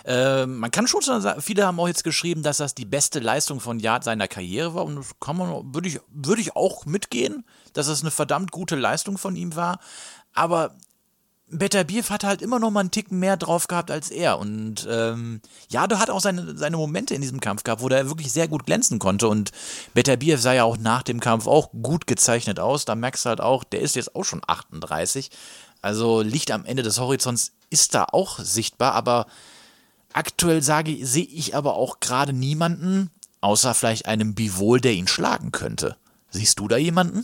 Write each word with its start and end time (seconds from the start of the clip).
Äh, 0.06 0.46
man 0.46 0.72
kann 0.72 0.88
schon 0.88 1.02
sagen, 1.02 1.42
viele 1.42 1.66
haben 1.66 1.80
auch 1.80 1.88
jetzt 1.88 2.06
geschrieben, 2.06 2.42
dass 2.42 2.58
das 2.58 2.74
die 2.74 2.86
beste 2.86 3.20
Leistung 3.20 3.60
von 3.60 3.80
Yard 3.80 4.06
seiner 4.06 4.30
Karriere 4.30 4.74
war. 4.74 4.86
Und 4.86 4.96
das 4.96 5.20
kann 5.20 5.36
man, 5.36 5.74
würde 5.74 5.90
ich, 5.90 6.00
würde 6.10 6.42
ich 6.42 6.56
auch 6.56 6.86
mitgehen, 6.86 7.44
dass 7.74 7.88
es 7.88 8.02
eine 8.02 8.12
verdammt 8.12 8.52
gute 8.52 8.78
Leistung 8.78 9.18
von 9.18 9.36
ihm 9.36 9.56
war. 9.56 9.80
Aber 10.34 10.78
Better 11.50 11.84
Beef 11.84 12.10
hat 12.10 12.24
halt 12.24 12.42
immer 12.42 12.60
noch 12.60 12.72
mal 12.72 12.82
einen 12.82 12.92
Ticken 12.92 13.20
mehr 13.20 13.38
drauf 13.38 13.68
gehabt 13.68 13.90
als 13.90 14.10
er. 14.10 14.38
Und 14.38 14.88
ähm, 14.90 15.42
Jado 15.70 15.98
hat 16.00 16.10
auch 16.10 16.20
seine, 16.20 16.58
seine 16.58 16.78
Momente 16.78 17.14
in 17.16 17.22
diesem 17.22 17.40
Kampf 17.40 17.64
gehabt, 17.64 17.82
wo 17.82 17.88
er 17.88 18.10
wirklich 18.10 18.32
sehr 18.32 18.48
gut 18.48 18.66
glänzen 18.66 19.00
konnte. 19.00 19.28
Und 19.28 19.52
Better 19.94 20.18
Beef 20.18 20.42
sah 20.42 20.54
ja 20.54 20.64
auch 20.64 20.78
nach 20.78 21.04
dem 21.04 21.20
Kampf 21.20 21.48
auch 21.48 21.72
gut 21.82 22.06
gezeichnet 22.08 22.60
aus. 22.60 22.86
Da 22.86 22.96
merkst 22.96 23.26
du 23.26 23.30
halt 23.30 23.42
auch, 23.42 23.64
der 23.64 23.82
ist 23.82 23.96
jetzt 23.96 24.16
auch 24.16 24.26
schon 24.26 24.42
38. 24.46 25.32
Also 25.82 26.22
Licht 26.22 26.52
am 26.52 26.66
Ende 26.66 26.84
des 26.84 27.00
Horizonts 27.00 27.54
ist 27.70 27.96
da 27.96 28.06
auch 28.12 28.40
sichtbar, 28.40 28.94
aber 28.94 29.28
Aktuell 30.18 30.64
sage, 30.64 31.06
sehe 31.06 31.26
ich 31.26 31.56
aber 31.56 31.76
auch 31.76 32.00
gerade 32.00 32.34
niemanden, 32.34 33.12
außer 33.42 33.76
vielleicht 33.76 34.08
einem 34.08 34.34
Bivol, 34.34 34.82
der 34.82 34.94
ihn 34.94 35.08
schlagen 35.08 35.52
könnte. 35.52 35.96
Siehst 36.32 36.58
du 36.58 36.68
da 36.68 36.78
jemanden? 36.78 37.24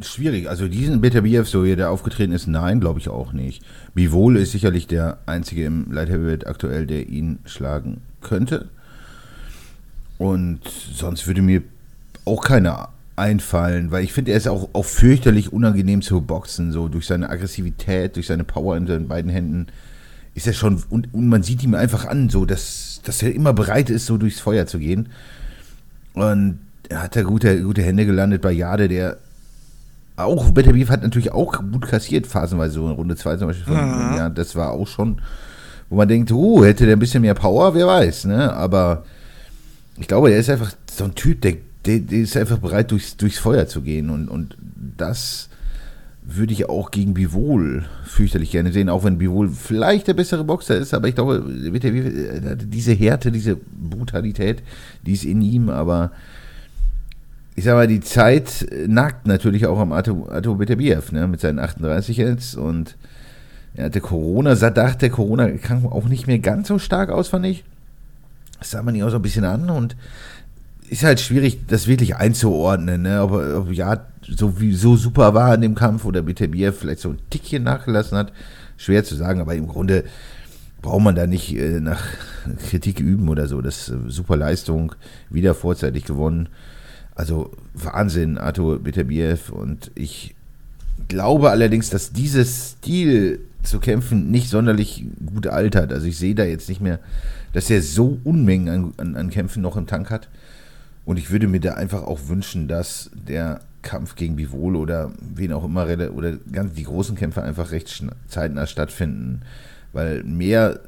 Schwierig. 0.00 0.48
Also 0.48 0.68
diesen 0.68 1.00
Beterbiev, 1.00 1.48
so 1.48 1.64
wie 1.64 1.74
der 1.74 1.90
aufgetreten 1.90 2.32
ist, 2.32 2.46
nein, 2.46 2.80
glaube 2.80 3.00
ich 3.00 3.08
auch 3.08 3.32
nicht. 3.32 3.64
Bivol 3.94 4.36
ist 4.36 4.52
sicherlich 4.52 4.86
der 4.86 5.18
einzige 5.26 5.64
im 5.64 5.90
Light 5.90 6.08
Heavyweight 6.08 6.46
aktuell, 6.46 6.86
der 6.86 7.08
ihn 7.08 7.40
schlagen 7.44 8.00
könnte. 8.20 8.68
Und 10.18 10.60
sonst 10.94 11.26
würde 11.26 11.42
mir 11.42 11.62
auch 12.24 12.44
keiner 12.44 12.90
einfallen, 13.16 13.90
weil 13.90 14.04
ich 14.04 14.12
finde, 14.12 14.32
er 14.32 14.36
ist 14.36 14.48
auch, 14.48 14.70
auch 14.72 14.84
fürchterlich 14.84 15.52
unangenehm 15.52 16.02
zu 16.02 16.20
boxen, 16.20 16.72
so 16.72 16.88
durch 16.88 17.06
seine 17.06 17.30
Aggressivität, 17.30 18.16
durch 18.16 18.26
seine 18.26 18.44
Power 18.44 18.76
in 18.76 18.86
seinen 18.86 19.08
beiden 19.08 19.30
Händen 19.30 19.66
ist 20.34 20.46
er 20.46 20.52
schon, 20.52 20.82
und, 20.88 21.12
und 21.12 21.28
man 21.28 21.42
sieht 21.42 21.64
ihm 21.64 21.74
einfach 21.74 22.06
an, 22.06 22.28
so, 22.28 22.44
dass, 22.44 23.00
dass 23.02 23.22
er 23.22 23.34
immer 23.34 23.52
bereit 23.52 23.90
ist, 23.90 24.06
so 24.06 24.16
durchs 24.16 24.38
Feuer 24.38 24.66
zu 24.66 24.78
gehen. 24.78 25.08
Und 26.14 26.60
er 26.88 27.02
hat 27.02 27.16
da 27.16 27.22
gute, 27.22 27.60
gute 27.62 27.82
Hände 27.82 28.06
gelandet 28.06 28.40
bei 28.40 28.52
Jade, 28.52 28.86
der 28.86 29.18
auch, 30.18 30.50
Better 30.50 30.72
Beef 30.72 30.88
hat 30.88 31.02
natürlich 31.02 31.32
auch 31.32 31.52
gut 31.58 31.88
kassiert, 31.88 32.26
phasenweise 32.26 32.74
so 32.74 32.86
in 32.86 32.92
Runde 32.92 33.16
2 33.16 33.36
zum 33.36 33.48
Beispiel. 33.48 33.74
Von, 33.74 34.10
mhm. 34.10 34.16
Ja, 34.16 34.28
das 34.28 34.56
war 34.56 34.72
auch 34.72 34.86
schon, 34.86 35.20
wo 35.88 35.96
man 35.96 36.08
denkt, 36.08 36.32
oh, 36.32 36.64
hätte 36.64 36.86
der 36.86 36.96
ein 36.96 37.00
bisschen 37.00 37.22
mehr 37.22 37.34
Power, 37.34 37.74
wer 37.74 37.86
weiß, 37.86 38.26
ne? 38.26 38.52
Aber 38.52 39.04
ich 39.98 40.08
glaube, 40.08 40.30
er 40.30 40.38
ist 40.38 40.50
einfach 40.50 40.72
so 40.90 41.04
ein 41.04 41.14
Typ, 41.14 41.40
der, 41.42 41.56
der, 41.84 42.00
der 42.00 42.18
ist 42.18 42.36
einfach 42.36 42.58
bereit, 42.58 42.90
durchs, 42.90 43.16
durchs 43.16 43.38
Feuer 43.38 43.66
zu 43.66 43.82
gehen. 43.82 44.10
Und, 44.10 44.28
und 44.28 44.56
das 44.96 45.48
würde 46.30 46.52
ich 46.52 46.68
auch 46.68 46.90
gegen 46.90 47.14
Bivol 47.14 47.86
fürchterlich 48.04 48.50
gerne 48.50 48.70
sehen, 48.70 48.90
auch 48.90 49.02
wenn 49.02 49.16
Bivol 49.16 49.48
vielleicht 49.48 50.08
der 50.08 50.14
bessere 50.14 50.44
Boxer 50.44 50.76
ist, 50.76 50.92
aber 50.92 51.08
ich 51.08 51.14
glaube, 51.14 51.42
diese 51.48 52.92
Härte, 52.92 53.32
diese 53.32 53.56
Brutalität, 53.56 54.62
die 55.06 55.12
ist 55.12 55.24
in 55.24 55.40
ihm, 55.40 55.70
aber 55.70 56.10
ich 57.58 57.64
sag 57.64 57.74
mal, 57.74 57.88
die 57.88 57.98
Zeit 57.98 58.68
nagt 58.86 59.26
natürlich 59.26 59.66
auch 59.66 59.80
am 59.80 59.90
Ato, 59.90 60.28
Ato 60.30 60.54
Beterbiev, 60.54 61.10
ne, 61.10 61.26
mit 61.26 61.40
seinen 61.40 61.58
38 61.58 62.16
jetzt 62.16 62.56
und 62.56 62.96
er 63.74 63.86
hatte 63.86 64.00
Corona, 64.00 64.54
dachte 64.54 64.98
der 64.98 65.10
Corona 65.10 65.48
kam 65.50 65.84
auch 65.84 66.08
nicht 66.08 66.28
mehr 66.28 66.38
ganz 66.38 66.68
so 66.68 66.78
stark 66.78 67.10
aus, 67.10 67.26
fand 67.26 67.46
ich. 67.46 67.64
Das 68.60 68.70
sah 68.70 68.82
man 68.82 68.94
ihn 68.94 69.02
auch 69.02 69.10
so 69.10 69.16
ein 69.16 69.22
bisschen 69.22 69.44
an 69.44 69.70
und 69.70 69.96
ist 70.88 71.02
halt 71.02 71.18
schwierig, 71.18 71.66
das 71.66 71.88
wirklich 71.88 72.14
einzuordnen, 72.14 73.02
ne? 73.02 73.22
ob, 73.24 73.32
ob 73.32 73.72
ja 73.72 74.06
so, 74.22 74.60
wie, 74.60 74.72
so 74.72 74.96
super 74.96 75.34
war 75.34 75.52
in 75.52 75.60
dem 75.60 75.74
Kampf 75.74 76.04
oder 76.04 76.22
Beterbiev 76.22 76.78
vielleicht 76.78 77.00
so 77.00 77.08
ein 77.08 77.18
Tickchen 77.28 77.64
nachgelassen 77.64 78.16
hat. 78.16 78.32
Schwer 78.76 79.02
zu 79.02 79.16
sagen, 79.16 79.40
aber 79.40 79.56
im 79.56 79.66
Grunde 79.66 80.04
braucht 80.80 81.02
man 81.02 81.16
da 81.16 81.26
nicht 81.26 81.56
äh, 81.56 81.80
nach 81.80 82.04
Kritik 82.70 83.00
üben 83.00 83.28
oder 83.28 83.48
so. 83.48 83.60
Das 83.60 83.88
ist 83.88 83.94
äh, 83.94 84.10
super 84.10 84.36
Leistung, 84.36 84.94
wieder 85.28 85.54
vorzeitig 85.54 86.04
gewonnen. 86.04 86.48
Also 87.18 87.50
Wahnsinn, 87.74 88.38
Arthur 88.38 88.78
Beterbiev. 88.78 89.50
Und 89.50 89.90
ich 89.96 90.36
glaube 91.08 91.50
allerdings, 91.50 91.90
dass 91.90 92.12
dieses 92.12 92.76
Stil 92.78 93.40
zu 93.64 93.80
kämpfen 93.80 94.30
nicht 94.30 94.48
sonderlich 94.48 95.04
gut 95.26 95.48
altert. 95.48 95.92
Also 95.92 96.06
ich 96.06 96.16
sehe 96.16 96.36
da 96.36 96.44
jetzt 96.44 96.68
nicht 96.68 96.80
mehr, 96.80 97.00
dass 97.52 97.70
er 97.70 97.82
so 97.82 98.18
Unmengen 98.22 98.68
an, 98.68 98.92
an, 98.98 99.16
an 99.16 99.30
Kämpfen 99.30 99.62
noch 99.62 99.76
im 99.76 99.88
Tank 99.88 100.10
hat. 100.10 100.28
Und 101.04 101.18
ich 101.18 101.30
würde 101.32 101.48
mir 101.48 101.58
da 101.58 101.74
einfach 101.74 102.04
auch 102.04 102.28
wünschen, 102.28 102.68
dass 102.68 103.10
der 103.12 103.62
Kampf 103.82 104.14
gegen 104.14 104.36
Bivol 104.36 104.76
oder 104.76 105.10
wen 105.34 105.52
auch 105.52 105.64
immer 105.64 105.88
oder 106.14 106.36
ganz 106.52 106.74
die 106.74 106.84
großen 106.84 107.16
Kämpfe 107.16 107.42
einfach 107.42 107.72
recht 107.72 108.04
zeitnah 108.28 108.66
stattfinden, 108.66 109.42
weil 109.92 110.22
mehr 110.22 110.78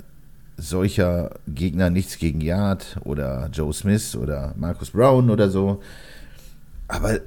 solcher 0.57 1.31
Gegner 1.49 1.91
nichts 1.91 2.19
gegen 2.19 2.41
Yard 2.41 2.99
oder 3.05 3.49
Joe 3.53 3.73
Smith 3.73 4.15
oder 4.15 4.55
Marcus 4.57 4.91
Brown 4.91 5.31
oder 5.31 5.49
so. 5.51 5.81
Aber 6.91 7.21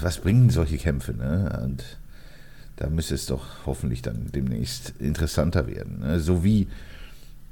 was 0.00 0.18
bringen 0.18 0.50
solche 0.50 0.76
Kämpfe? 0.76 1.14
Ne? 1.14 1.60
Und 1.64 1.84
da 2.76 2.88
müsste 2.88 3.14
es 3.14 3.26
doch 3.26 3.44
hoffentlich 3.66 4.02
dann 4.02 4.30
demnächst 4.34 4.94
interessanter 4.98 5.66
werden. 5.66 6.00
Ne? 6.00 6.20
So 6.20 6.42
wie 6.42 6.66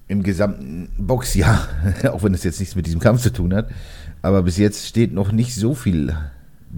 im 0.08 0.22
gesamten 0.22 0.88
Boxjahr, 0.98 1.69
auch 2.10 2.22
wenn 2.22 2.34
es 2.34 2.44
jetzt 2.44 2.60
nichts 2.60 2.75
mit 2.75 2.86
diesem 2.86 3.00
Kampf 3.00 3.22
zu 3.22 3.32
tun 3.32 3.54
hat. 3.54 3.70
Aber 4.20 4.42
bis 4.42 4.56
jetzt 4.56 4.86
steht 4.86 5.12
noch 5.12 5.32
nicht 5.32 5.54
so 5.54 5.75
viel 5.75 6.14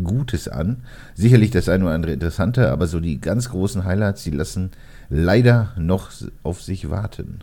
Gutes 0.03 0.49
an. 0.49 0.83
Sicherlich 1.15 1.51
das 1.51 1.69
eine 1.69 1.85
oder 1.85 1.95
andere 1.95 2.13
interessante, 2.13 2.71
aber 2.71 2.87
so 2.87 3.01
die 3.01 3.21
ganz 3.21 3.51
großen 3.51 3.85
Highlights, 3.85 4.25
die 4.25 4.31
lassen 4.31 4.71
leider 5.09 5.73
noch 5.77 6.11
auf 6.43 6.63
sich 6.63 6.91
warten. 6.91 7.41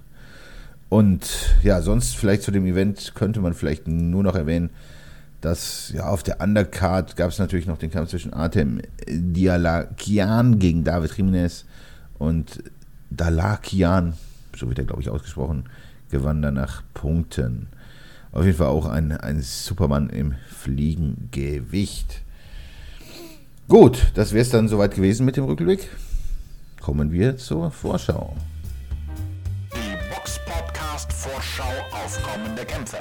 Und 0.90 1.56
ja, 1.64 1.82
sonst 1.82 2.18
vielleicht 2.18 2.44
zu 2.44 2.52
dem 2.52 2.66
Event 2.66 3.14
könnte 3.16 3.40
man 3.40 3.54
vielleicht 3.54 3.88
nur 3.88 4.24
noch 4.24 4.36
erwähnen, 4.36 4.72
dass 5.42 5.92
ja 5.94 6.06
auf 6.06 6.24
der 6.24 6.40
Undercard 6.40 7.16
gab 7.16 7.32
es 7.32 7.40
natürlich 7.40 7.66
noch 7.66 7.78
den 7.78 7.92
Kampf 7.92 8.12
zwischen 8.12 8.34
Artem 8.34 8.82
Dialakian 9.08 10.60
gegen 10.60 10.84
David 10.84 11.18
Jimenez 11.18 11.66
und 12.18 12.64
Dalakian, 13.10 14.14
so 14.56 14.68
wird 14.68 14.80
er 14.80 14.86
glaube 14.86 15.02
ich 15.02 15.10
ausgesprochen, 15.10 15.66
gewann 16.10 16.42
dann 16.42 16.54
nach 16.54 16.84
Punkten. 16.94 17.68
Auf 18.32 18.46
jeden 18.46 18.58
Fall 18.58 18.68
auch 18.68 18.86
ein, 18.86 19.12
ein 19.12 19.42
Supermann 19.42 20.10
im 20.10 20.36
Fliegengewicht. 20.50 22.22
Gut, 23.68 24.12
das 24.14 24.32
wäre 24.32 24.44
es 24.44 24.50
dann 24.50 24.68
soweit 24.70 24.96
gewesen 24.96 25.26
mit 25.26 25.38
dem 25.38 25.46
Rückblick. 25.46 25.90
kommen 26.82 27.12
wir 27.12 27.38
zur 27.38 27.72
Vorschau. 27.72 28.36
Die 29.74 30.14
Box 30.14 30.40
Podcast 30.46 31.12
Vorschau 31.14 31.72
auf 31.92 32.22
kommende 32.24 32.66
Kämpfe. 32.66 32.98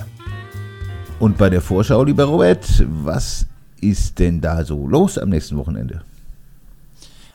Und 1.21 1.37
bei 1.37 1.51
der 1.51 1.61
Vorschau, 1.61 2.03
lieber 2.03 2.25
Robert, 2.25 2.67
was 3.05 3.45
ist 3.83 4.19
denn 4.19 4.41
da 4.41 4.65
so 4.65 4.87
los 4.87 5.19
am 5.19 5.29
nächsten 5.29 5.59
Wochenende? 5.59 6.01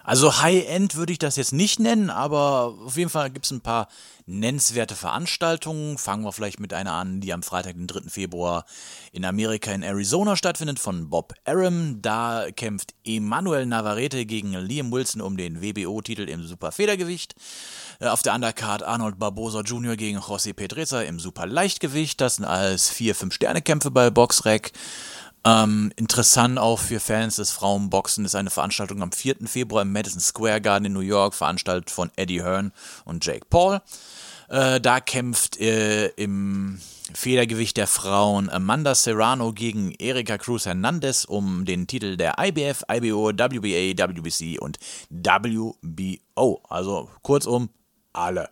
Also 0.05 0.39
High-End 0.39 0.95
würde 0.95 1.13
ich 1.13 1.19
das 1.19 1.35
jetzt 1.35 1.51
nicht 1.51 1.79
nennen, 1.79 2.11
aber 2.11 2.75
auf 2.85 2.95
jeden 2.95 3.09
Fall 3.09 3.31
gibt 3.31 3.45
es 3.45 3.51
ein 3.51 3.61
paar 3.61 3.87
nennenswerte 4.27 4.95
Veranstaltungen. 4.95 5.97
Fangen 5.97 6.23
wir 6.23 6.31
vielleicht 6.31 6.59
mit 6.59 6.73
einer 6.73 6.93
an, 6.93 7.21
die 7.21 7.33
am 7.33 7.41
Freitag, 7.41 7.73
den 7.73 7.87
3. 7.87 8.09
Februar 8.09 8.65
in 9.11 9.25
Amerika 9.25 9.71
in 9.71 9.81
Arizona 9.81 10.35
stattfindet, 10.35 10.77
von 10.77 11.09
Bob 11.09 11.33
Arum. 11.45 12.03
Da 12.03 12.45
kämpft 12.55 12.93
Emanuel 13.03 13.65
Navarrete 13.65 14.27
gegen 14.27 14.53
Liam 14.53 14.91
Wilson 14.91 15.21
um 15.21 15.37
den 15.37 15.63
WBO-Titel 15.63 16.29
im 16.29 16.45
Superfedergewicht. 16.45 17.33
Äh, 17.99 18.07
auf 18.07 18.21
der 18.21 18.35
Undercard 18.35 18.83
Arnold 18.83 19.17
Barbosa 19.17 19.61
Jr. 19.61 19.95
gegen 19.95 20.19
José 20.19 20.53
Pedreza 20.53 21.01
im 21.01 21.19
Superleichtgewicht. 21.19 22.21
Das 22.21 22.35
sind 22.35 22.45
alles 22.45 22.89
vier, 22.89 23.15
fünf 23.15 23.33
Sterne-Kämpfe 23.33 23.89
bei 23.89 24.11
Boxrec. 24.11 24.71
Ähm, 25.45 25.92
interessant 25.95 26.57
auch 26.57 26.80
für 26.80 27.00
Fans 27.00 27.36
des 27.36 27.51
Frauenboxen 27.51 28.25
ist 28.25 28.33
eine 28.33 28.50
Veranstaltung 28.50 29.03
am 29.03 29.12
4. 29.12 29.45
Februar 29.45 29.83
im 29.83 29.92
Madison 29.92 30.19
Square 30.19 30.59
Garden 30.59 30.86
in 30.86 30.94
New 30.94 31.01
York, 31.01 31.36
veranstaltet 31.36 31.92
von 31.92 32.09
Eddie 32.15 32.42
Hearn 32.42 32.71
und 33.06 33.24
Jake 33.24 33.45
Paul. 33.47 33.80
Äh, 34.50 34.81
da 34.81 35.00
kämpft 35.00 35.59
äh, 35.59 36.07
im 36.15 36.80
Federgewicht 37.13 37.77
der 37.77 37.86
Frauen 37.86 38.50
Amanda 38.50 38.95
Serrano 38.95 39.53
gegen 39.53 39.92
Erika 39.92 40.39
Cruz 40.39 40.65
Hernandez 40.65 41.25
um 41.25 41.63
den 41.63 41.86
Titel 41.86 42.18
der 42.18 42.36
IBF, 42.39 42.83
IBO, 42.91 43.30
WBA, 43.30 43.95
WBC 43.95 44.59
und 44.59 44.80
WBO. 45.12 46.63
Also 46.68 47.12
kurzum, 47.21 47.69
alle. 48.13 48.50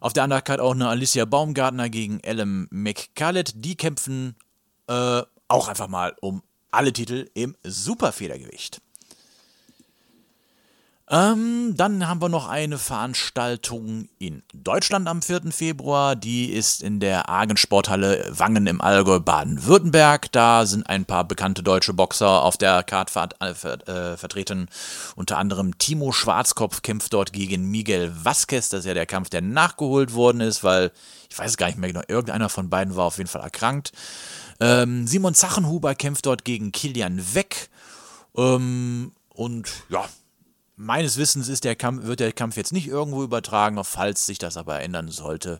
Auf 0.00 0.12
der 0.12 0.22
Undercard 0.22 0.60
auch 0.60 0.74
eine 0.74 0.88
Alicia 0.88 1.24
Baumgartner 1.24 1.88
gegen 1.88 2.20
Ellen 2.20 2.68
McCallett. 2.70 3.52
Die 3.56 3.76
kämpfen 3.76 4.36
äh, 4.86 5.22
auch 5.48 5.68
einfach 5.68 5.88
mal 5.88 6.14
um 6.20 6.42
alle 6.70 6.92
Titel 6.92 7.28
im 7.34 7.56
Superfedergewicht. 7.64 8.80
Ähm, 11.10 11.72
dann 11.74 12.06
haben 12.06 12.20
wir 12.20 12.28
noch 12.28 12.48
eine 12.48 12.76
Veranstaltung 12.76 14.10
in 14.18 14.42
Deutschland 14.52 15.08
am 15.08 15.22
4. 15.22 15.52
Februar. 15.52 16.16
Die 16.16 16.52
ist 16.52 16.82
in 16.82 17.00
der 17.00 17.30
Argensporthalle 17.30 18.26
Wangen 18.28 18.66
im 18.66 18.82
Allgäu 18.82 19.18
Baden-Württemberg. 19.18 20.30
Da 20.32 20.66
sind 20.66 20.86
ein 20.86 21.06
paar 21.06 21.24
bekannte 21.24 21.62
deutsche 21.62 21.94
Boxer 21.94 22.42
auf 22.42 22.58
der 22.58 22.84
ver 23.08 23.28
äh, 23.40 23.54
ver 23.54 23.88
äh, 23.88 24.16
vertreten. 24.18 24.68
Unter 25.16 25.38
anderem 25.38 25.78
Timo 25.78 26.12
Schwarzkopf 26.12 26.82
kämpft 26.82 27.14
dort 27.14 27.32
gegen 27.32 27.70
Miguel 27.70 28.12
Vasquez. 28.14 28.68
Das 28.68 28.80
ist 28.80 28.86
ja 28.86 28.92
der 28.92 29.06
Kampf, 29.06 29.30
der 29.30 29.40
nachgeholt 29.40 30.12
worden 30.12 30.42
ist, 30.42 30.62
weil 30.62 30.92
ich 31.30 31.38
weiß 31.38 31.56
gar 31.56 31.68
nicht 31.68 31.78
mehr 31.78 31.90
genau, 31.90 32.04
irgendeiner 32.06 32.50
von 32.50 32.68
beiden 32.68 32.96
war 32.96 33.06
auf 33.06 33.16
jeden 33.16 33.30
Fall 33.30 33.42
erkrankt. 33.42 33.92
Ähm, 34.60 35.06
Simon 35.06 35.34
Zachenhuber 35.34 35.94
kämpft 35.94 36.26
dort 36.26 36.44
gegen 36.44 36.72
Kilian 36.72 37.34
Weck. 37.34 37.70
Ähm, 38.36 39.12
und 39.30 39.68
ja, 39.88 40.04
meines 40.76 41.16
Wissens 41.16 41.48
ist 41.48 41.64
der 41.64 41.76
Kampf, 41.76 42.04
wird 42.04 42.20
der 42.20 42.32
Kampf 42.32 42.56
jetzt 42.56 42.72
nicht 42.72 42.88
irgendwo 42.88 43.22
übertragen. 43.22 43.82
Falls 43.84 44.26
sich 44.26 44.38
das 44.38 44.56
aber 44.56 44.80
ändern 44.80 45.08
sollte, 45.08 45.58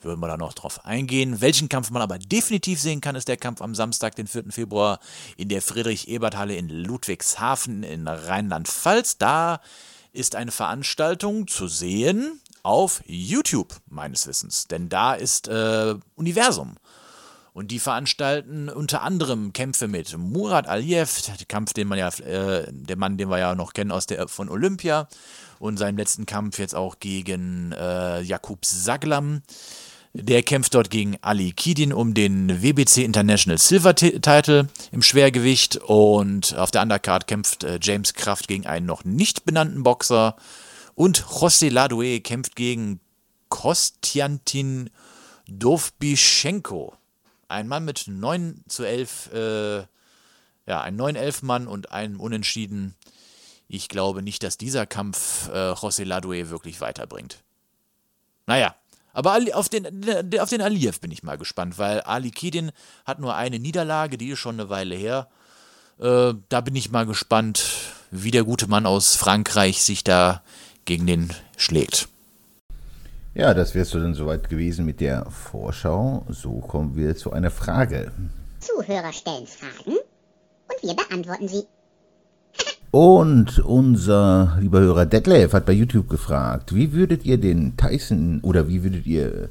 würden 0.00 0.20
wir 0.20 0.28
da 0.28 0.36
noch 0.36 0.54
drauf 0.54 0.84
eingehen. 0.84 1.40
Welchen 1.40 1.68
Kampf 1.68 1.90
man 1.90 2.02
aber 2.02 2.18
definitiv 2.18 2.80
sehen 2.80 3.00
kann, 3.00 3.16
ist 3.16 3.28
der 3.28 3.36
Kampf 3.36 3.60
am 3.62 3.74
Samstag, 3.74 4.16
den 4.16 4.26
4. 4.26 4.44
Februar, 4.50 4.98
in 5.36 5.48
der 5.48 5.62
Friedrich-Ebert-Halle 5.62 6.56
in 6.56 6.68
Ludwigshafen 6.68 7.82
in 7.82 8.08
Rheinland-Pfalz. 8.08 9.18
Da 9.18 9.60
ist 10.12 10.36
eine 10.36 10.52
Veranstaltung 10.52 11.48
zu 11.48 11.68
sehen 11.68 12.40
auf 12.62 13.02
YouTube, 13.06 13.74
meines 13.88 14.26
Wissens. 14.26 14.68
Denn 14.68 14.88
da 14.88 15.14
ist 15.14 15.48
äh, 15.48 15.94
Universum. 16.14 16.76
Und 17.54 17.70
die 17.70 17.78
veranstalten 17.78 18.70
unter 18.70 19.02
anderem 19.02 19.52
Kämpfe 19.52 19.86
mit 19.86 20.16
Murat 20.16 20.66
Aliyev, 20.66 21.20
der 21.26 21.34
Kampf, 21.46 21.74
den 21.74 21.86
man 21.86 21.98
ja, 21.98 22.08
äh, 22.08 22.66
der 22.70 22.96
Mann, 22.96 23.18
den 23.18 23.28
wir 23.28 23.38
ja 23.38 23.54
noch 23.54 23.74
kennen 23.74 23.92
aus 23.92 24.06
der 24.06 24.26
von 24.28 24.48
Olympia, 24.48 25.08
und 25.58 25.76
seinem 25.76 25.98
letzten 25.98 26.26
Kampf 26.26 26.58
jetzt 26.58 26.74
auch 26.74 26.98
gegen 26.98 27.72
äh, 27.72 28.22
Jakub 28.22 28.64
Saglam. 28.64 29.42
Der 30.14 30.42
kämpft 30.42 30.74
dort 30.74 30.90
gegen 30.90 31.16
Ali 31.22 31.52
Kidin 31.52 31.92
um 31.92 32.14
den 32.14 32.62
WBC 32.62 32.98
International 32.98 33.56
Silver 33.56 33.94
Title 33.94 34.68
im 34.90 35.02
Schwergewicht 35.02 35.76
und 35.76 36.54
auf 36.56 36.70
der 36.70 36.82
Undercard 36.82 37.26
kämpft 37.26 37.64
äh, 37.64 37.78
James 37.80 38.12
Kraft 38.12 38.48
gegen 38.48 38.66
einen 38.66 38.86
noch 38.86 39.04
nicht 39.04 39.44
benannten 39.44 39.82
Boxer 39.82 40.36
und 40.94 41.24
José 41.24 41.70
Ladoué 41.70 42.20
kämpft 42.20 42.56
gegen 42.56 43.00
Kostjantin 43.48 44.90
Dovbyschenko. 45.48 46.94
Ein 47.52 47.68
Mann 47.68 47.84
mit 47.84 48.04
9 48.08 48.64
zu 48.66 48.84
11, 48.84 49.30
äh, 49.32 49.76
ja, 50.66 50.80
ein 50.80 50.98
9-11-Mann 50.98 51.66
und 51.66 51.92
einem 51.92 52.18
Unentschieden. 52.18 52.94
Ich 53.68 53.88
glaube 53.88 54.22
nicht, 54.22 54.42
dass 54.42 54.58
dieser 54.58 54.86
Kampf 54.86 55.48
äh, 55.48 55.72
José 55.72 56.04
Ladoué 56.04 56.50
wirklich 56.50 56.80
weiterbringt. 56.80 57.38
Naja, 58.46 58.74
aber 59.12 59.38
auf 59.54 59.68
den, 59.68 59.86
auf 60.40 60.48
den 60.48 60.62
Aliyev 60.62 61.00
bin 61.00 61.10
ich 61.10 61.22
mal 61.22 61.36
gespannt, 61.36 61.78
weil 61.78 62.00
Ali 62.00 62.30
Kedin 62.30 62.72
hat 63.04 63.18
nur 63.18 63.34
eine 63.34 63.58
Niederlage, 63.58 64.16
die 64.16 64.30
ist 64.30 64.38
schon 64.38 64.58
eine 64.58 64.70
Weile 64.70 64.94
her. 64.94 65.28
Äh, 65.98 66.34
da 66.48 66.60
bin 66.62 66.74
ich 66.74 66.90
mal 66.90 67.06
gespannt, 67.06 67.64
wie 68.10 68.30
der 68.30 68.44
gute 68.44 68.66
Mann 68.66 68.86
aus 68.86 69.16
Frankreich 69.16 69.82
sich 69.82 70.04
da 70.04 70.42
gegen 70.84 71.06
den 71.06 71.32
schlägt. 71.56 72.08
Ja, 73.34 73.54
das 73.54 73.74
wärst 73.74 73.94
du 73.94 73.98
dann 73.98 74.12
soweit 74.12 74.50
gewesen 74.50 74.84
mit 74.84 75.00
der 75.00 75.24
Vorschau. 75.30 76.26
So 76.28 76.60
kommen 76.60 76.96
wir 76.96 77.16
zu 77.16 77.32
einer 77.32 77.50
Frage. 77.50 78.12
Zuhörer 78.60 79.12
stellen 79.12 79.46
Fragen 79.46 79.96
und 79.96 80.82
wir 80.82 80.94
beantworten 80.94 81.48
sie. 81.48 81.64
Und 82.90 83.58
unser 83.60 84.58
lieber 84.60 84.80
Hörer 84.80 85.06
Detlef 85.06 85.54
hat 85.54 85.64
bei 85.64 85.72
YouTube 85.72 86.10
gefragt, 86.10 86.74
wie 86.74 86.92
würdet 86.92 87.24
ihr 87.24 87.38
den 87.38 87.74
Tyson 87.78 88.40
oder 88.42 88.68
wie 88.68 88.84
würdet 88.84 89.06
ihr 89.06 89.48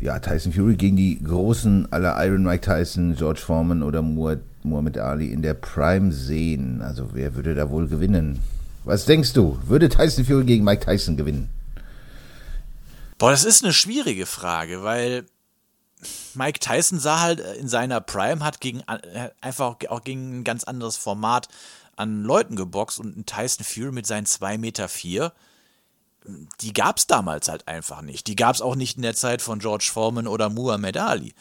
ja, 0.00 0.20
Tyson 0.20 0.52
Fury 0.52 0.76
gegen 0.76 0.96
die 0.96 1.20
großen 1.20 1.92
aller 1.92 2.14
Iron 2.24 2.44
Mike 2.44 2.64
Tyson, 2.64 3.16
George 3.16 3.40
Foreman 3.40 3.82
oder 3.82 4.02
Muhammad 4.02 4.98
Ali 4.98 5.32
in 5.32 5.42
der 5.42 5.54
Prime 5.54 6.12
sehen? 6.12 6.80
Also 6.80 7.08
wer 7.12 7.34
würde 7.34 7.56
da 7.56 7.70
wohl 7.70 7.88
gewinnen? 7.88 8.38
Was 8.84 9.04
denkst 9.04 9.32
du? 9.32 9.58
Würde 9.66 9.88
Tyson 9.88 10.24
Fury 10.24 10.44
gegen 10.44 10.62
Mike 10.62 10.84
Tyson 10.86 11.16
gewinnen? 11.16 11.50
Boah, 13.18 13.32
das 13.32 13.44
ist 13.44 13.64
eine 13.64 13.72
schwierige 13.72 14.26
Frage, 14.26 14.82
weil 14.84 15.26
Mike 16.34 16.60
Tyson 16.60 17.00
sah 17.00 17.20
halt 17.20 17.40
in 17.40 17.68
seiner 17.68 18.00
Prime, 18.00 18.44
hat 18.44 18.60
gegen 18.60 18.82
einfach 19.40 19.76
auch 19.88 20.04
gegen 20.04 20.38
ein 20.38 20.44
ganz 20.44 20.64
anderes 20.64 20.96
Format 20.96 21.48
an 21.96 22.22
Leuten 22.22 22.54
geboxt 22.54 23.00
und 23.00 23.16
ein 23.16 23.26
Tyson 23.26 23.64
Fury 23.64 23.90
mit 23.90 24.06
seinen 24.06 24.26
2,4 24.26 24.58
Meter, 24.58 24.88
vier, 24.88 25.32
die 26.60 26.72
gab 26.72 26.98
es 26.98 27.08
damals 27.08 27.48
halt 27.48 27.66
einfach 27.66 28.02
nicht. 28.02 28.28
Die 28.28 28.36
gab 28.36 28.54
es 28.54 28.62
auch 28.62 28.76
nicht 28.76 28.96
in 28.96 29.02
der 29.02 29.14
Zeit 29.14 29.42
von 29.42 29.58
George 29.58 29.88
Foreman 29.92 30.28
oder 30.28 30.48
Muhammad 30.48 30.96
Ali. 30.96 31.34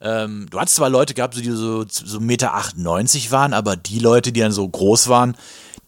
Ähm, 0.00 0.48
du 0.50 0.58
hattest 0.58 0.76
zwar 0.76 0.90
Leute 0.90 1.14
gehabt, 1.14 1.36
die 1.36 1.50
so, 1.50 1.84
so 1.88 2.18
1,98 2.18 2.20
Meter 2.20 3.30
waren, 3.30 3.52
aber 3.52 3.76
die 3.76 4.00
Leute, 4.00 4.32
die 4.32 4.40
dann 4.40 4.52
so 4.52 4.68
groß 4.68 5.08
waren, 5.08 5.36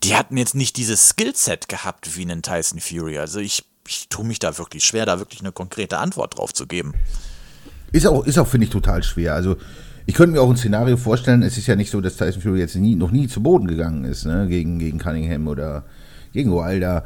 die 0.04 0.14
hatten 0.14 0.36
jetzt 0.36 0.54
nicht 0.54 0.76
dieses 0.76 1.08
Skillset 1.08 1.68
gehabt 1.68 2.16
wie 2.16 2.22
einen 2.22 2.42
Tyson 2.42 2.80
Fury. 2.80 3.18
Also 3.18 3.40
ich 3.40 3.64
ich 3.88 4.08
tue 4.08 4.24
mich 4.24 4.38
da 4.38 4.56
wirklich 4.58 4.84
schwer, 4.84 5.06
da 5.06 5.18
wirklich 5.18 5.40
eine 5.40 5.52
konkrete 5.52 5.98
Antwort 5.98 6.38
drauf 6.38 6.52
zu 6.52 6.66
geben. 6.66 6.94
Ist 7.92 8.06
auch, 8.06 8.26
ist 8.26 8.38
auch 8.38 8.46
finde 8.46 8.66
ich, 8.66 8.70
total 8.70 9.02
schwer. 9.02 9.34
Also, 9.34 9.56
ich 10.06 10.14
könnte 10.14 10.32
mir 10.32 10.42
auch 10.42 10.50
ein 10.50 10.56
Szenario 10.56 10.96
vorstellen, 10.96 11.42
es 11.42 11.58
ist 11.58 11.66
ja 11.66 11.76
nicht 11.76 11.90
so, 11.90 12.00
dass 12.00 12.16
Tyson 12.16 12.40
Fury 12.40 12.60
jetzt 12.60 12.76
nie, 12.76 12.94
noch 12.94 13.10
nie 13.10 13.26
zu 13.26 13.42
Boden 13.42 13.66
gegangen 13.66 14.04
ist, 14.04 14.24
ne? 14.24 14.46
gegen, 14.48 14.78
gegen 14.78 14.98
Cunningham 14.98 15.48
oder 15.48 15.84
gegen 16.32 16.52
Wilder. 16.52 17.02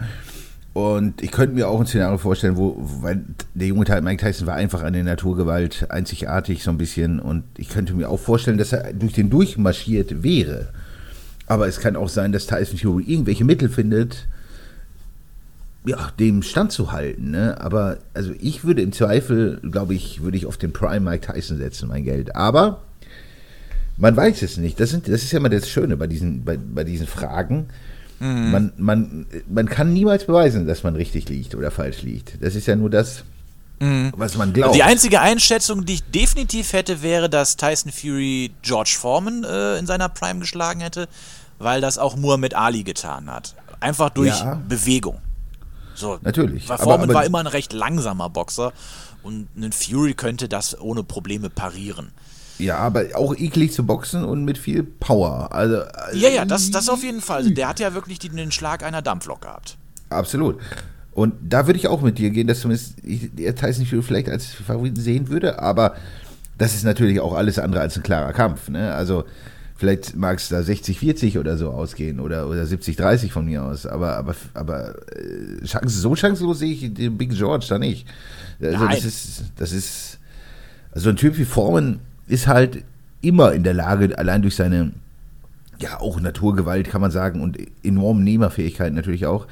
Und 0.72 1.22
ich 1.22 1.32
könnte 1.32 1.54
mir 1.54 1.68
auch 1.68 1.80
ein 1.80 1.86
Szenario 1.86 2.18
vorstellen, 2.18 2.56
wo, 2.56 2.76
weil 2.78 3.24
der 3.54 3.66
junge 3.66 3.84
Teil 3.84 4.02
Mike 4.02 4.24
Tyson 4.24 4.46
war 4.46 4.54
einfach 4.54 4.82
eine 4.82 5.02
Naturgewalt, 5.02 5.86
einzigartig 5.90 6.62
so 6.62 6.70
ein 6.70 6.78
bisschen. 6.78 7.20
Und 7.20 7.44
ich 7.56 7.68
könnte 7.68 7.94
mir 7.94 8.08
auch 8.08 8.20
vorstellen, 8.20 8.58
dass 8.58 8.72
er 8.72 8.92
durch 8.92 9.14
den 9.14 9.30
durchmarschiert 9.30 10.22
wäre. 10.22 10.68
Aber 11.46 11.66
es 11.66 11.80
kann 11.80 11.96
auch 11.96 12.08
sein, 12.08 12.30
dass 12.32 12.46
Tyson 12.46 12.78
Fury 12.78 13.04
irgendwelche 13.04 13.44
Mittel 13.44 13.68
findet, 13.68 14.28
ja, 15.84 16.10
dem 16.18 16.42
standzuhalten. 16.42 17.30
Ne? 17.30 17.60
Aber 17.60 17.98
also 18.14 18.32
ich 18.38 18.64
würde 18.64 18.82
im 18.82 18.92
Zweifel, 18.92 19.60
glaube 19.70 19.94
ich, 19.94 20.22
würde 20.22 20.36
ich 20.36 20.46
auf 20.46 20.56
den 20.56 20.72
Prime 20.72 21.00
Mike 21.00 21.32
Tyson 21.32 21.56
setzen, 21.56 21.88
mein 21.88 22.04
Geld. 22.04 22.36
Aber 22.36 22.82
man 23.96 24.16
weiß 24.16 24.42
es 24.42 24.56
nicht. 24.56 24.78
Das, 24.80 24.90
sind, 24.90 25.08
das 25.08 25.22
ist 25.22 25.32
ja 25.32 25.38
immer 25.38 25.48
das 25.48 25.68
Schöne 25.68 25.96
bei 25.96 26.06
diesen, 26.06 26.44
bei, 26.44 26.56
bei 26.56 26.84
diesen 26.84 27.06
Fragen. 27.06 27.68
Mhm. 28.18 28.50
Man, 28.50 28.72
man, 28.76 29.26
man 29.48 29.68
kann 29.68 29.92
niemals 29.92 30.24
beweisen, 30.26 30.66
dass 30.66 30.82
man 30.82 30.94
richtig 30.96 31.28
liegt 31.28 31.54
oder 31.54 31.70
falsch 31.70 32.02
liegt. 32.02 32.42
Das 32.42 32.54
ist 32.54 32.66
ja 32.66 32.76
nur 32.76 32.90
das, 32.90 33.24
mhm. 33.78 34.12
was 34.14 34.36
man 34.36 34.52
glaubt. 34.52 34.74
Die 34.74 34.82
einzige 34.82 35.22
Einschätzung, 35.22 35.86
die 35.86 35.94
ich 35.94 36.02
definitiv 36.02 36.74
hätte, 36.74 37.02
wäre, 37.02 37.30
dass 37.30 37.56
Tyson 37.56 37.90
Fury 37.90 38.50
George 38.60 38.96
Foreman 38.98 39.44
äh, 39.44 39.78
in 39.78 39.86
seiner 39.86 40.10
Prime 40.10 40.40
geschlagen 40.40 40.80
hätte, 40.80 41.08
weil 41.58 41.80
das 41.80 41.96
auch 41.96 42.16
Muhammad 42.16 42.52
Ali 42.54 42.82
getan 42.82 43.30
hat. 43.30 43.54
Einfach 43.80 44.10
durch 44.10 44.38
Ja. 44.38 44.60
Bewegung. 44.68 45.18
So, 46.00 46.18
Natürlich, 46.22 46.68
Weil 46.68 46.76
aber- 46.76 46.84
Foreman 46.84 47.04
aber- 47.10 47.14
war 47.14 47.24
immer 47.26 47.38
ein 47.40 47.46
recht 47.46 47.72
langsamer 47.72 48.28
Boxer 48.30 48.72
und 49.22 49.48
ein 49.56 49.70
Fury 49.72 50.14
könnte 50.14 50.48
das 50.48 50.80
ohne 50.80 51.02
Probleme 51.04 51.50
parieren. 51.50 52.10
Ja, 52.58 52.76
aber 52.78 53.04
auch 53.14 53.34
eklig 53.36 53.72
zu 53.72 53.84
boxen 53.86 54.24
und 54.24 54.44
mit 54.44 54.58
viel 54.58 54.82
Power. 54.82 55.52
Also, 55.52 55.76
Ja, 56.14 56.28
ja, 56.28 56.44
das, 56.44 56.70
das 56.70 56.88
auf 56.90 57.02
jeden 57.02 57.20
Fall. 57.20 57.38
Also 57.38 57.50
der 57.50 57.68
hat 57.68 57.80
ja 57.80 57.94
wirklich 57.94 58.18
die, 58.18 58.28
den 58.28 58.50
Schlag 58.52 58.82
einer 58.82 59.00
Dampflok 59.02 59.42
gehabt. 59.42 59.76
Absolut. 60.10 60.58
Und 61.12 61.34
da 61.40 61.66
würde 61.66 61.78
ich 61.78 61.88
auch 61.88 62.02
mit 62.02 62.18
dir 62.18 62.30
gehen, 62.30 62.46
dass 62.46 62.60
zumindest 62.60 62.94
ich 63.02 63.30
Tyson 63.56 63.86
Fury 63.86 64.02
vielleicht 64.02 64.28
als 64.28 64.46
Favoriten 64.46 65.00
sehen 65.00 65.28
würde, 65.28 65.58
aber 65.58 65.94
das 66.58 66.74
ist 66.74 66.84
natürlich 66.84 67.20
auch 67.20 67.34
alles 67.34 67.58
andere 67.58 67.80
als 67.82 67.96
ein 67.96 68.02
klarer 68.02 68.32
Kampf. 68.32 68.68
Ne? 68.68 68.92
Also 68.94 69.24
vielleicht 69.80 70.14
mag 70.14 70.36
es 70.36 70.50
da 70.50 70.58
60-40 70.58 71.38
oder 71.40 71.56
so 71.56 71.70
ausgehen 71.70 72.20
oder, 72.20 72.48
oder 72.48 72.64
70-30 72.64 73.30
von 73.30 73.46
mir 73.46 73.64
aus, 73.64 73.86
aber, 73.86 74.18
aber, 74.18 74.36
aber 74.52 74.94
äh, 75.16 75.64
Chance, 75.64 76.00
so 76.00 76.14
chancenlos 76.14 76.58
sehe 76.58 76.72
ich 76.72 76.92
den 76.92 77.16
Big 77.16 77.30
George 77.30 77.64
da 77.66 77.78
nicht. 77.78 78.06
Also 78.60 78.76
Nein. 78.76 78.94
das 78.94 79.04
ist, 79.06 79.44
das 79.56 79.72
ist, 79.72 80.18
also 80.92 81.08
ein 81.08 81.16
Typ 81.16 81.38
wie 81.38 81.46
Foreman 81.46 82.00
ist 82.28 82.46
halt 82.46 82.84
immer 83.22 83.52
in 83.54 83.64
der 83.64 83.72
Lage, 83.72 84.18
allein 84.18 84.42
durch 84.42 84.54
seine 84.54 84.92
ja, 85.78 85.98
auch 85.98 86.20
Naturgewalt 86.20 86.90
kann 86.90 87.00
man 87.00 87.10
sagen 87.10 87.40
und 87.40 87.56
enorme 87.82 88.20
Nehmerfähigkeit 88.20 88.92
natürlich 88.92 89.24
auch, 89.24 89.46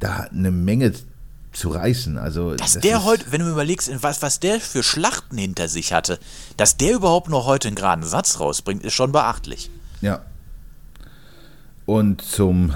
da 0.00 0.28
eine 0.32 0.50
Menge 0.50 0.92
zu 1.58 1.70
reißen. 1.70 2.18
Also 2.18 2.54
Dass 2.54 2.74
das 2.74 2.82
der 2.82 3.04
heute, 3.04 3.26
wenn 3.30 3.40
du 3.40 3.46
mir 3.46 3.52
überlegst, 3.52 3.90
was, 4.02 4.22
was 4.22 4.40
der 4.40 4.60
für 4.60 4.82
Schlachten 4.82 5.36
hinter 5.36 5.68
sich 5.68 5.92
hatte, 5.92 6.18
dass 6.56 6.76
der 6.76 6.94
überhaupt 6.94 7.28
noch 7.28 7.46
heute 7.46 7.68
einen 7.68 7.76
geraden 7.76 8.04
Satz 8.04 8.40
rausbringt, 8.40 8.84
ist 8.84 8.94
schon 8.94 9.12
beachtlich. 9.12 9.70
Ja. 10.00 10.20
Und 11.86 12.22
zum 12.22 12.72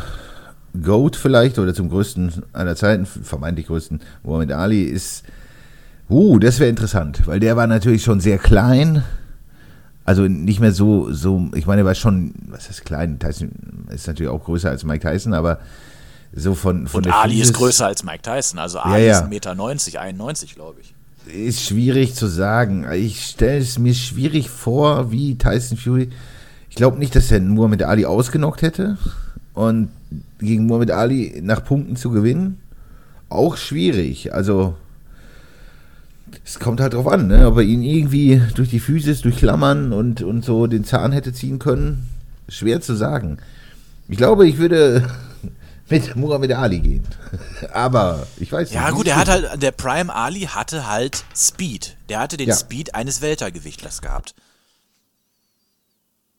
GOAT 0.81 1.17
vielleicht 1.17 1.59
oder 1.59 1.75
zum 1.75 1.91
größten 1.91 2.45
aller 2.53 2.77
Zeiten, 2.77 3.07
vermeintlich 3.07 3.67
größten, 3.67 4.01
Muhammad 4.23 4.53
Ali 4.53 4.85
ist, 4.85 5.25
uh, 6.09 6.39
das 6.39 6.59
wäre 6.59 6.71
interessant, 6.71 7.27
weil 7.27 7.41
der 7.41 7.57
war 7.57 7.67
natürlich 7.67 8.03
schon 8.03 8.21
sehr 8.21 8.39
klein. 8.39 9.05
Also 10.05 10.23
nicht 10.23 10.61
mehr 10.61 10.73
so, 10.73 11.13
so, 11.13 11.51
ich 11.55 11.67
meine, 11.67 11.83
er 11.83 11.85
war 11.85 11.95
schon, 11.95 12.35
was 12.49 12.69
ist 12.69 12.85
klein? 12.85 13.19
Tyson 13.21 13.53
ist 13.91 14.07
natürlich 14.07 14.33
auch 14.33 14.43
größer 14.43 14.69
als 14.69 14.83
Mike 14.83 15.09
Tyson, 15.09 15.33
aber 15.33 15.61
so 16.35 16.55
von, 16.55 16.87
von 16.87 17.05
Und 17.05 17.13
Ali 17.13 17.41
ist 17.41 17.49
Physis- 17.51 17.59
größer 17.59 17.87
als 17.87 18.05
Mike 18.05 18.23
Tyson. 18.23 18.59
Also 18.59 18.79
Ali 18.79 19.07
ja. 19.07 19.19
ist 19.19 19.25
1,90 19.25 19.29
Meter, 19.29 19.51
91, 20.01 20.55
glaube 20.55 20.81
ich. 20.81 20.95
Ist 21.33 21.63
schwierig 21.63 22.15
zu 22.15 22.27
sagen. 22.27 22.87
Ich 22.93 23.25
stelle 23.27 23.59
es 23.59 23.79
mir 23.79 23.95
schwierig 23.95 24.51
vor, 24.51 25.13
wie 25.13 25.37
Tyson 25.37 25.77
Fury. 25.77 26.11
Ich 26.69 26.77
glaube 26.77 26.99
nicht, 26.99 27.15
dass 27.15 27.31
er 27.31 27.41
Muhammad 27.41 27.83
Ali 27.83 28.07
ausgenockt 28.07 28.63
hätte. 28.63 28.97
Und 29.55 29.91
gegen 30.39 30.67
Muhammad 30.67 30.91
Ali 30.91 31.41
nach 31.43 31.65
Punkten 31.65 31.97
zu 31.97 32.11
gewinnen, 32.11 32.59
auch 33.29 33.57
schwierig. 33.57 34.35
Also, 34.35 34.75
es 36.45 36.59
kommt 36.59 36.81
halt 36.81 36.95
drauf 36.95 37.07
an, 37.07 37.29
ne? 37.29 37.47
ob 37.47 37.57
er 37.59 37.63
ihn 37.63 37.83
irgendwie 37.83 38.41
durch 38.55 38.71
die 38.71 38.81
Physis, 38.81 39.21
durch 39.21 39.37
Klammern 39.37 39.93
und, 39.93 40.23
und 40.23 40.45
so 40.45 40.67
den 40.67 40.85
Zahn 40.85 41.13
hätte 41.13 41.33
ziehen 41.33 41.59
können. 41.59 42.09
Schwer 42.49 42.81
zu 42.81 42.95
sagen. 42.95 43.39
Ich 44.09 44.17
glaube, 44.17 44.49
ich 44.49 44.59
würde 44.59 45.09
mit 45.89 46.17
Muhammad 46.17 46.53
Ali 46.53 46.81
gehen. 46.81 47.07
Aber 47.73 48.27
ich 48.39 48.51
weiß 48.51 48.69
nicht. 48.71 48.75
Ja, 48.75 48.91
gut, 48.91 49.07
es 49.07 49.13
er 49.13 49.17
hat 49.19 49.29
halt, 49.29 49.63
der 49.63 49.73
Prime 49.73 50.15
Ali 50.15 50.43
hatte 50.43 50.87
halt 50.87 51.25
Speed. 51.37 51.97
Der 52.09 52.21
hatte 52.21 52.37
den 52.37 52.49
Ja. 52.49 52.57
Speed 52.57 52.95
eines 52.95 53.21
Weltergewichtlers 53.21 54.01
gehabt. 54.01 54.35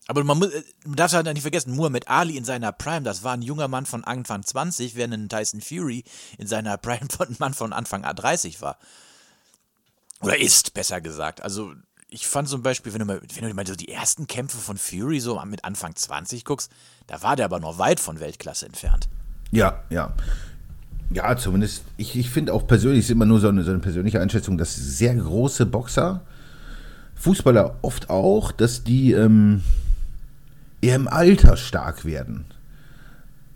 Aber 0.07 0.23
man, 0.23 0.38
muss, 0.38 0.50
man 0.85 0.95
darf 0.95 1.13
halt 1.13 1.25
nicht 1.27 1.41
vergessen, 1.41 1.75
Muhammad 1.75 2.09
Ali 2.09 2.35
in 2.35 2.43
seiner 2.43 2.71
Prime, 2.73 3.03
das 3.03 3.23
war 3.23 3.33
ein 3.33 3.41
junger 3.41 3.69
Mann 3.69 3.85
von 3.85 4.03
Anfang 4.03 4.43
20, 4.43 4.95
während 4.95 5.13
ein 5.13 5.29
Tyson 5.29 5.62
Fury 5.62 6.03
in 6.38 6.47
seiner 6.47 6.77
Prime 6.77 7.07
von 7.09 7.29
ein 7.29 7.35
Mann 7.39 7.53
von 7.53 7.71
Anfang 7.73 8.03
an 8.03 8.15
30 8.15 8.62
war. 8.62 8.77
Oder 10.19 10.38
ist, 10.38 10.73
besser 10.73 11.00
gesagt. 11.01 11.41
Also, 11.41 11.73
ich 12.09 12.27
fand 12.27 12.47
zum 12.50 12.63
Beispiel, 12.63 12.93
wenn 12.93 13.00
du 13.00 13.05
mal, 13.05 13.21
wenn 13.21 13.47
du 13.47 13.53
mal 13.53 13.65
so 13.65 13.75
die 13.75 13.89
ersten 13.89 14.27
Kämpfe 14.27 14.57
von 14.57 14.77
Fury 14.77 15.19
so 15.19 15.41
mit 15.45 15.63
Anfang 15.63 15.95
20 15.95 16.45
guckst, 16.45 16.71
da 17.07 17.21
war 17.23 17.35
der 17.35 17.45
aber 17.45 17.59
noch 17.59 17.77
weit 17.77 18.00
von 18.00 18.19
Weltklasse 18.19 18.65
entfernt. 18.65 19.09
Ja, 19.53 19.79
ja. 19.89 20.12
Ja, 21.12 21.38
zumindest, 21.38 21.83
ich, 21.95 22.17
ich 22.17 22.29
finde 22.31 22.53
auch 22.53 22.65
persönlich, 22.65 23.01
ist 23.01 23.12
immer 23.12 23.25
nur 23.25 23.39
so 23.39 23.48
eine, 23.48 23.63
so 23.63 23.69
eine 23.69 23.79
persönliche 23.79 24.19
Einschätzung, 24.19 24.57
dass 24.57 24.75
sehr 24.75 25.13
große 25.13 25.67
Boxer, 25.67 26.22
Fußballer 27.15 27.75
oft 27.83 28.10
auch, 28.10 28.51
dass 28.51 28.83
die 28.83 29.12
ähm, 29.12 29.62
eher 30.81 30.95
im 30.95 31.07
Alter 31.07 31.55
stark 31.55 32.03
werden. 32.03 32.45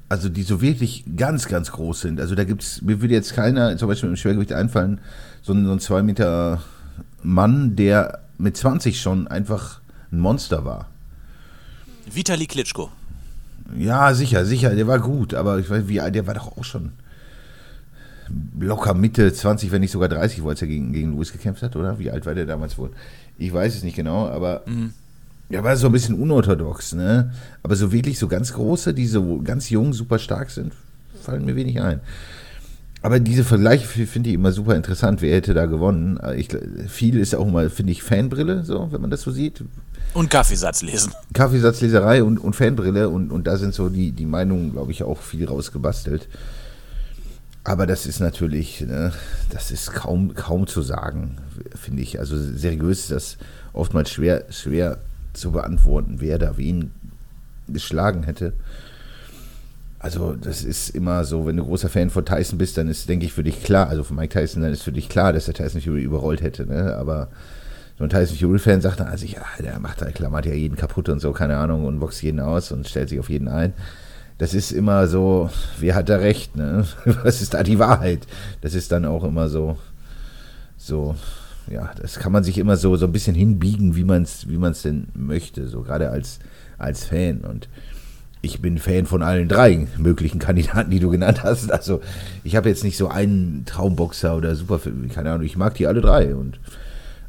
Also 0.08 0.30
die 0.30 0.44
so 0.44 0.62
wirklich 0.62 1.04
ganz, 1.18 1.48
ganz 1.48 1.72
groß 1.72 2.01
sind. 2.01 2.22
Also 2.22 2.36
da 2.36 2.44
gibt 2.44 2.62
es, 2.62 2.82
mir 2.84 3.01
würde 3.01 3.16
jetzt 3.16 3.34
keiner 3.34 3.75
zum 3.75 3.89
Beispiel 3.89 4.08
im 4.08 4.16
Schwergewicht 4.16 4.54
einfallen, 4.54 5.01
so 5.42 5.51
ein, 5.51 5.66
so 5.66 5.72
ein 5.72 5.80
zwei 5.80 6.04
Meter 6.04 6.62
Mann, 7.24 7.75
der 7.75 8.20
mit 8.38 8.56
20 8.56 9.01
schon 9.01 9.27
einfach 9.27 9.82
ein 10.12 10.20
Monster 10.20 10.63
war. 10.63 10.86
Vitali 12.10 12.46
Klitschko. 12.46 12.92
Ja, 13.76 14.14
sicher, 14.14 14.46
sicher, 14.46 14.76
der 14.76 14.88
war 14.88 15.00
gut, 15.00 15.34
aber 15.34 15.60
ich 15.60 15.70
weiß, 15.70 15.88
wie 15.88 16.00
alt, 16.00 16.16
der 16.16 16.28
war 16.28 16.34
doch 16.34 16.58
auch 16.58 16.64
schon 16.64 16.92
locker 18.60 18.94
Mitte 18.94 19.32
20, 19.32 19.72
wenn 19.72 19.82
nicht 19.82 19.92
sogar 19.92 20.10
30, 20.10 20.44
wo 20.44 20.50
er 20.50 20.56
gegen, 20.56 20.92
gegen 20.92 21.12
Louis 21.12 21.32
gekämpft 21.32 21.64
hat, 21.64 21.76
oder? 21.76 21.98
Wie 22.00 22.12
alt 22.12 22.26
war 22.26 22.36
der 22.36 22.46
damals 22.46 22.78
wohl? 22.78 22.92
Ich 23.38 23.54
weiß 23.54 23.76
es 23.76 23.84
nicht 23.84 23.96
genau, 23.96 24.28
aber 24.28 24.64
der 25.50 25.64
war 25.64 25.78
so 25.78 25.88
ein 25.88 25.94
bisschen 25.94 26.16
unorthodox, 26.16 26.94
ne? 26.94 27.32
Aber 27.64 27.76
so 27.76 27.92
wirklich 27.92 28.20
so 28.20 28.28
ganz 28.28 28.54
große, 28.54 28.94
die 28.94 29.08
so 29.08 29.42
ganz 29.42 29.70
jung, 29.70 29.94
super 29.94 30.20
stark 30.20 30.50
sind, 30.50 30.74
fallen 31.22 31.46
mir 31.46 31.56
wenig 31.56 31.82
ein. 31.82 32.02
Aber 33.02 33.20
diese 33.20 33.44
Vergleiche 33.44 33.86
finde 33.86 34.30
ich 34.30 34.36
immer 34.36 34.52
super 34.52 34.76
interessant. 34.76 35.22
Wer 35.22 35.36
hätte 35.36 35.54
da 35.54 35.66
gewonnen? 35.66 36.20
Ich, 36.36 36.50
viel 36.88 37.18
ist 37.18 37.36
auch 37.36 37.48
immer, 37.48 37.70
finde 37.70 37.92
ich, 37.94 38.04
Fanbrille, 38.04 38.66
so, 38.66 38.92
wenn 38.92 39.02
man 39.02 39.12
das 39.12 39.22
so 39.22 39.32
sieht. 39.32 39.64
Und 40.14 40.30
Kaffeesatz 40.30 40.82
lesen. 40.82 41.14
Kaffeesatzleserei 41.34 42.24
und, 42.24 42.40
und 42.40 42.56
Fanbrille 42.56 43.10
und, 43.10 43.32
und 43.32 43.46
da 43.46 43.58
sind 43.58 43.74
so 43.74 43.90
die, 43.90 44.12
die 44.12 44.26
Meinungen, 44.26 44.72
glaube 44.72 44.92
ich, 44.92 45.04
auch 45.04 45.22
viel 45.22 45.48
rausgebastelt. 45.48 46.28
Aber 47.64 47.86
das 47.86 48.06
ist 48.06 48.22
natürlich, 48.22 48.82
ne, 48.82 49.12
das 49.50 49.72
ist 49.72 49.92
kaum, 49.94 50.34
kaum 50.34 50.68
zu 50.68 50.82
sagen, 50.82 51.38
finde 51.76 52.02
ich. 52.02 52.18
Also 52.18 52.38
seriös 52.38 53.02
ist 53.02 53.12
das 53.12 53.38
oftmals 53.74 54.10
schwer, 54.10 54.46
schwer 54.50 55.00
zu 55.34 55.52
beantworten, 55.52 56.16
wer 56.20 56.40
da 56.40 56.58
wen 56.58 56.92
geschlagen 57.68 58.24
hätte. 58.24 58.54
Also 60.00 60.34
das 60.34 60.64
ist 60.64 60.90
immer 60.90 61.26
so, 61.26 61.46
wenn 61.46 61.58
du 61.58 61.66
großer 61.66 61.90
Fan 61.90 62.10
von 62.10 62.24
Tyson 62.24 62.58
bist, 62.58 62.78
dann 62.78 62.88
ist, 62.88 63.10
denke 63.10 63.26
ich, 63.26 63.34
für 63.34 63.44
dich 63.44 63.64
klar, 63.64 63.90
also 63.90 64.04
von 64.04 64.16
Mike 64.16 64.40
Tyson, 64.40 64.62
dann 64.62 64.72
ist 64.72 64.84
für 64.84 64.92
dich 64.92 65.10
klar, 65.10 65.34
dass 65.34 65.46
der 65.46 65.54
Tyson 65.54 65.82
Fury 65.82 66.04
überrollt 66.04 66.42
hätte. 66.42 66.66
Ne? 66.66 66.96
Aber 66.96 67.30
so 67.98 68.04
ein 68.04 68.10
Tyson 68.10 68.38
Fury-Fan 68.38 68.82
sagt 68.82 69.00
dann, 69.00 69.08
also 69.08 69.25
ja, 69.25 69.42
der 69.60 69.80
macht, 69.80 70.01
der 70.01 70.12
klammert 70.12 70.46
ja 70.46 70.54
jeden 70.54 70.75
kaputt 70.75 71.10
und 71.10 71.20
so, 71.20 71.32
keine 71.32 71.58
Ahnung, 71.58 71.86
und 71.86 72.00
boxt 72.00 72.22
jeden 72.22 72.39
aus 72.39 72.72
und 72.72 72.88
stellt 72.88 73.10
sich 73.10 73.20
auf 73.20 73.30
jeden 73.30 73.48
ein. 73.48 73.74
Das 74.38 74.54
ist 74.54 74.72
immer 74.72 75.08
so, 75.08 75.50
wer 75.80 75.96
hat 75.96 76.10
da 76.10 76.18
recht, 76.18 76.56
ne? 76.56 76.86
Was 77.24 77.42
ist 77.42 77.56
da 77.56 77.63
die 77.63 77.80
Wahrheit? 77.80 78.27
Das 78.62 78.75
ist 78.75 78.92
dann 78.92 79.06
auch 79.06 79.24
immer 79.24 79.50
so, 79.50 79.77
so, 80.77 81.16
ja, 81.72 81.89
das 82.00 82.20
kann 82.20 82.32
man 82.32 82.44
sich 82.44 82.60
immer 82.60 82.77
so, 82.77 82.96
so 82.98 83.08
ein 83.08 83.12
bisschen 83.12 83.36
hinbiegen, 83.36 83.96
wie 83.96 84.04
man 84.04 84.22
es 84.22 84.48
wie 84.48 84.58
man's 84.58 84.84
denn 84.84 85.08
möchte, 85.16 85.68
so 85.68 85.82
gerade 85.82 86.12
als, 86.12 86.38
als 86.77 87.04
Fan. 87.04 87.39
Und 87.42 87.68
ich 88.44 88.62
bin 88.62 88.77
Fan 88.77 89.08
von 89.08 89.24
allen 89.24 89.50
drei 89.50 89.88
möglichen 89.98 90.38
Kandidaten, 90.38 90.92
die 90.92 91.00
du 91.00 91.10
genannt 91.10 91.42
hast. 91.44 91.72
Also 91.72 92.01
ich 92.44 92.56
habe 92.56 92.70
jetzt 92.70 92.84
nicht 92.84 92.98
so 92.98 93.08
einen 93.08 93.66
Traumboxer 93.66 94.38
oder 94.38 94.56
super, 94.56 94.80
keine 95.16 95.32
Ahnung, 95.32 95.48
ich 95.48 95.58
mag 95.58 95.74
die 95.74 95.88
alle 95.88 96.01
drei 96.01 96.36
und 96.36 96.60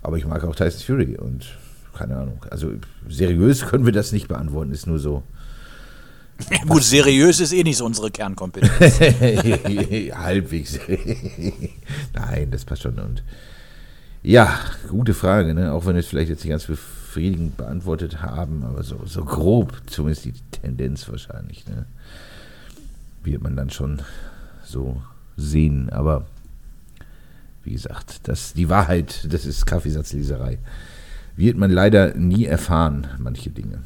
aber 0.09 0.17
ich 0.17 0.25
mag 0.25 0.43
auch 0.43 0.57
Tyson 0.57 0.81
Fury 0.81 1.19
und 1.19 1.47
keine 1.93 2.17
Ahnung. 2.17 2.43
Also 2.49 2.73
seriös 3.11 3.67
können 3.69 3.85
wir 3.85 3.93
das 3.93 4.11
nicht 4.11 4.27
beantworten, 4.27 4.73
ist 4.73 4.87
nur 4.87 4.99
so. 4.99 5.23
Gut, 6.67 6.83
seriös 6.83 7.41
ist 7.41 7.53
eh 7.53 7.63
nicht 7.63 7.77
so 7.77 7.85
unsere 7.85 8.11
Kernkompetenz. 8.11 9.01
Halbwegs. 10.17 10.79
Nein, 12.15 12.51
das 12.51 12.65
passt 12.65 12.83
schon. 12.83 12.99
Und 12.99 13.23
ja, 14.23 14.59
gute 14.89 15.13
Frage, 15.13 15.53
ne? 15.53 15.75
Auch 15.75 15.85
wenn 15.85 15.95
wir 15.95 16.01
es 16.01 16.07
vielleicht 16.07 16.31
jetzt 16.31 16.43
nicht 16.43 16.53
ganz 16.53 16.65
befriedigend 16.65 17.59
beantwortet 17.59 18.23
haben, 18.23 18.65
aber 18.65 18.85
so, 18.85 19.03
so 19.05 19.27
grob 19.27 19.75
zumindest 19.85 20.25
die 20.25 20.33
Tendenz 20.53 21.07
wahrscheinlich, 21.11 21.67
ne? 21.67 21.85
Wird 23.25 23.43
man 23.43 23.57
dann 23.57 23.69
schon 23.69 24.01
so 24.65 25.03
sehen. 25.37 25.91
Aber 25.91 26.25
wie 27.69 27.75
gesagt, 27.75 28.21
das, 28.23 28.55
die 28.55 28.71
Wahrheit, 28.71 29.27
das 29.31 29.45
ist 29.45 29.67
Kaffeesatzleserei. 29.67 30.57
Wird 31.37 31.59
man 31.59 31.71
leider 31.71 32.15
nie 32.15 32.47
erfahren, 32.47 33.09
manche 33.19 33.51
Dinge. 33.51 33.81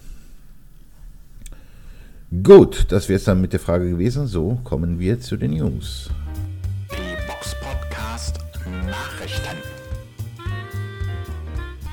Gut, 2.44 2.86
das 2.90 3.08
wäre 3.08 3.16
es 3.16 3.24
dann 3.24 3.40
mit 3.40 3.52
der 3.52 3.58
Frage 3.58 3.90
gewesen. 3.90 4.28
So 4.28 4.60
kommen 4.62 5.00
wir 5.00 5.20
zu 5.20 5.36
den 5.36 5.54
News. 5.54 6.10
Die 6.92 7.26
Box 7.26 7.56
Podcast 7.60 8.38
Nachrichten. 8.86 9.56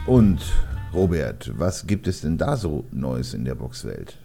Und 0.06 0.42
Robert, 0.94 1.52
was 1.58 1.88
gibt 1.88 2.08
es 2.08 2.22
denn 2.22 2.38
da 2.38 2.56
so 2.56 2.86
Neues 2.92 3.34
in 3.34 3.46
der 3.46 3.56
Boxwelt? 3.56 4.16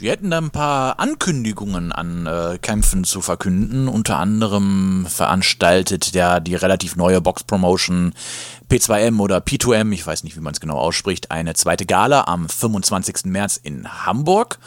Wir 0.00 0.12
hätten 0.12 0.30
da 0.30 0.38
ein 0.38 0.50
paar 0.50 1.00
Ankündigungen 1.00 1.90
an 1.90 2.26
äh, 2.26 2.58
Kämpfen 2.62 3.02
zu 3.02 3.20
verkünden. 3.20 3.88
Unter 3.88 4.18
anderem 4.18 5.06
veranstaltet 5.08 6.14
der 6.14 6.38
die 6.38 6.54
relativ 6.54 6.94
neue 6.94 7.20
Box-Promotion 7.20 8.14
P2M 8.70 9.18
oder 9.18 9.38
P2M, 9.38 9.92
ich 9.92 10.06
weiß 10.06 10.22
nicht, 10.22 10.36
wie 10.36 10.40
man 10.40 10.52
es 10.52 10.60
genau 10.60 10.76
ausspricht, 10.76 11.32
eine 11.32 11.54
zweite 11.54 11.84
Gala 11.84 12.24
am 12.28 12.48
25. 12.48 13.24
März 13.24 13.58
in 13.60 14.06
Hamburg. 14.06 14.60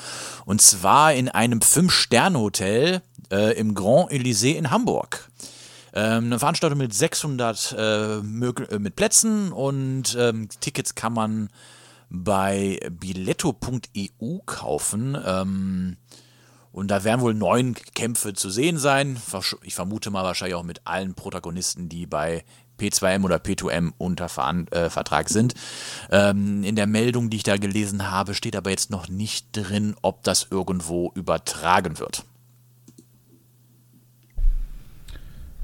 Und 0.44 0.62
zwar 0.62 1.14
in 1.14 1.30
einem 1.30 1.62
Fünf-Sterne-Hotel 1.62 3.02
äh, 3.32 3.58
im 3.58 3.74
Grand 3.74 4.12
Elysée 4.12 4.56
in 4.56 4.70
Hamburg. 4.70 5.30
Ähm, 5.94 6.26
eine 6.26 6.40
Veranstaltung 6.40 6.78
mit 6.78 6.94
600 6.94 7.76
äh, 7.78 8.16
äh, 8.18 8.22
mit 8.80 8.96
Plätzen 8.98 9.54
und 9.54 10.14
ähm, 10.20 10.50
Tickets 10.60 10.96
kann 10.96 11.14
man 11.14 11.50
bei 12.12 12.78
biletto.eu 12.92 14.40
kaufen. 14.46 15.18
Ähm, 15.26 15.98
und 16.74 16.90
da 16.90 17.04
werden 17.04 17.22
wohl 17.22 17.34
neun 17.34 17.74
Kämpfe 17.96 18.34
zu 18.34 18.50
sehen 18.50 18.78
sein. 18.78 19.18
Ich 19.64 19.76
vermute 19.76 20.12
mal 20.12 20.24
wahrscheinlich 20.24 20.56
auch 20.56 20.64
mit 20.64 20.82
allen 20.86 21.16
Protagonisten, 21.16 21.90
die 21.90 22.06
bei 22.06 22.44
P2M 22.80 23.24
oder 23.24 23.38
P2M 23.38 23.94
unter 23.98 24.26
äh, 24.72 24.90
Vertrag 24.90 25.30
sind. 25.30 25.54
Ähm, 26.12 26.64
in 26.64 26.76
der 26.76 26.88
Meldung, 26.88 27.30
die 27.30 27.38
ich 27.38 27.44
da 27.44 27.58
gelesen 27.58 28.12
habe, 28.12 28.34
steht 28.34 28.56
aber 28.56 28.70
jetzt 28.70 28.90
noch 28.90 29.08
nicht 29.08 29.48
drin, 29.54 29.96
ob 30.02 30.24
das 30.24 30.48
irgendwo 30.50 31.12
übertragen 31.16 32.00
wird. 32.00 32.26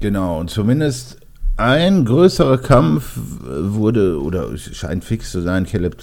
Genau, 0.00 0.38
und 0.38 0.48
zumindest 0.48 1.17
ein 1.58 2.04
größerer 2.04 2.58
Kampf 2.58 3.12
wurde 3.16 4.22
oder 4.22 4.56
scheint 4.56 5.04
fix 5.04 5.32
zu 5.32 5.42
sein. 5.42 5.66
Caleb 5.66 5.96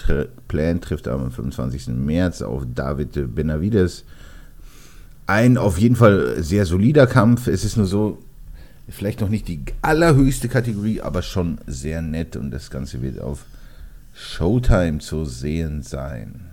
Plant 0.50 0.84
trifft 0.84 1.08
am 1.08 1.32
25. 1.32 1.88
März 1.88 2.42
auf 2.42 2.64
David 2.76 3.34
Benavides. 3.34 4.04
Ein 5.28 5.58
auf 5.58 5.80
jeden 5.80 5.96
Fall 5.96 6.44
sehr 6.44 6.66
solider 6.66 7.08
Kampf. 7.08 7.48
Es 7.48 7.64
ist 7.64 7.78
nur 7.78 7.86
so, 7.86 8.20
vielleicht 8.90 9.22
noch 9.22 9.30
nicht 9.30 9.48
die 9.48 9.64
allerhöchste 9.82 10.50
Kategorie, 10.50 11.00
aber 11.00 11.22
schon 11.22 11.58
sehr 11.68 12.02
nett 12.02 12.36
und 12.36 12.52
das 12.52 12.70
Ganze 12.70 13.02
wird 13.02 13.22
auf 13.22 13.46
Showtime 14.14 15.00
zu 15.00 15.24
sehen 15.24 15.84
sein. 15.84 16.52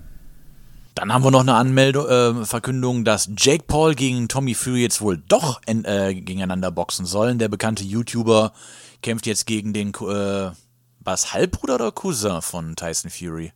Dann 0.94 1.12
haben 1.12 1.24
wir 1.24 1.30
noch 1.32 1.40
eine 1.40 1.54
Anmeldung, 1.54 2.06
äh, 2.06 2.44
Verkündung, 2.44 3.04
dass 3.04 3.30
Jake 3.36 3.64
Paul 3.66 3.94
gegen 3.94 4.28
Tommy 4.28 4.54
Fury 4.54 4.82
jetzt 4.82 5.00
wohl 5.00 5.20
doch 5.26 5.60
en, 5.66 5.84
äh, 5.84 6.14
gegeneinander 6.14 6.70
boxen 6.70 7.06
sollen. 7.06 7.38
Der 7.38 7.48
bekannte 7.48 7.82
YouTuber 7.82 8.52
kämpft 9.02 9.26
jetzt 9.26 9.46
gegen 9.46 9.72
den, 9.72 9.90
äh, 9.90 10.50
was, 11.00 11.32
Halbbruder 11.32 11.74
oder 11.74 11.92
Cousin 11.92 12.40
von 12.42 12.76
Tyson 12.76 13.10
Fury? 13.10 13.52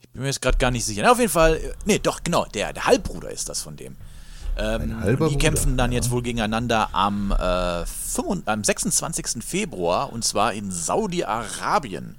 Ich 0.00 0.08
bin 0.10 0.22
mir 0.22 0.28
jetzt 0.28 0.40
gerade 0.40 0.58
gar 0.58 0.70
nicht 0.70 0.84
sicher. 0.84 1.02
Na, 1.02 1.12
auf 1.12 1.18
jeden 1.18 1.30
Fall, 1.30 1.56
äh, 1.56 1.72
nee, 1.84 1.98
doch, 1.98 2.22
genau, 2.22 2.44
der, 2.46 2.72
der 2.72 2.86
Halbbruder 2.86 3.30
ist 3.30 3.48
das 3.48 3.62
von 3.62 3.76
dem. 3.76 3.96
Ähm, 4.56 5.02
die 5.06 5.16
Bruder, 5.16 5.38
kämpfen 5.38 5.76
dann 5.76 5.92
ja. 5.92 5.96
jetzt 5.96 6.10
wohl 6.10 6.22
gegeneinander 6.22 6.88
am, 6.92 7.30
äh, 7.30 7.86
25, 7.86 8.48
am 8.48 8.64
26. 8.64 9.44
Februar 9.44 10.12
und 10.12 10.24
zwar 10.24 10.52
in 10.52 10.70
Saudi-Arabien. 10.70 12.16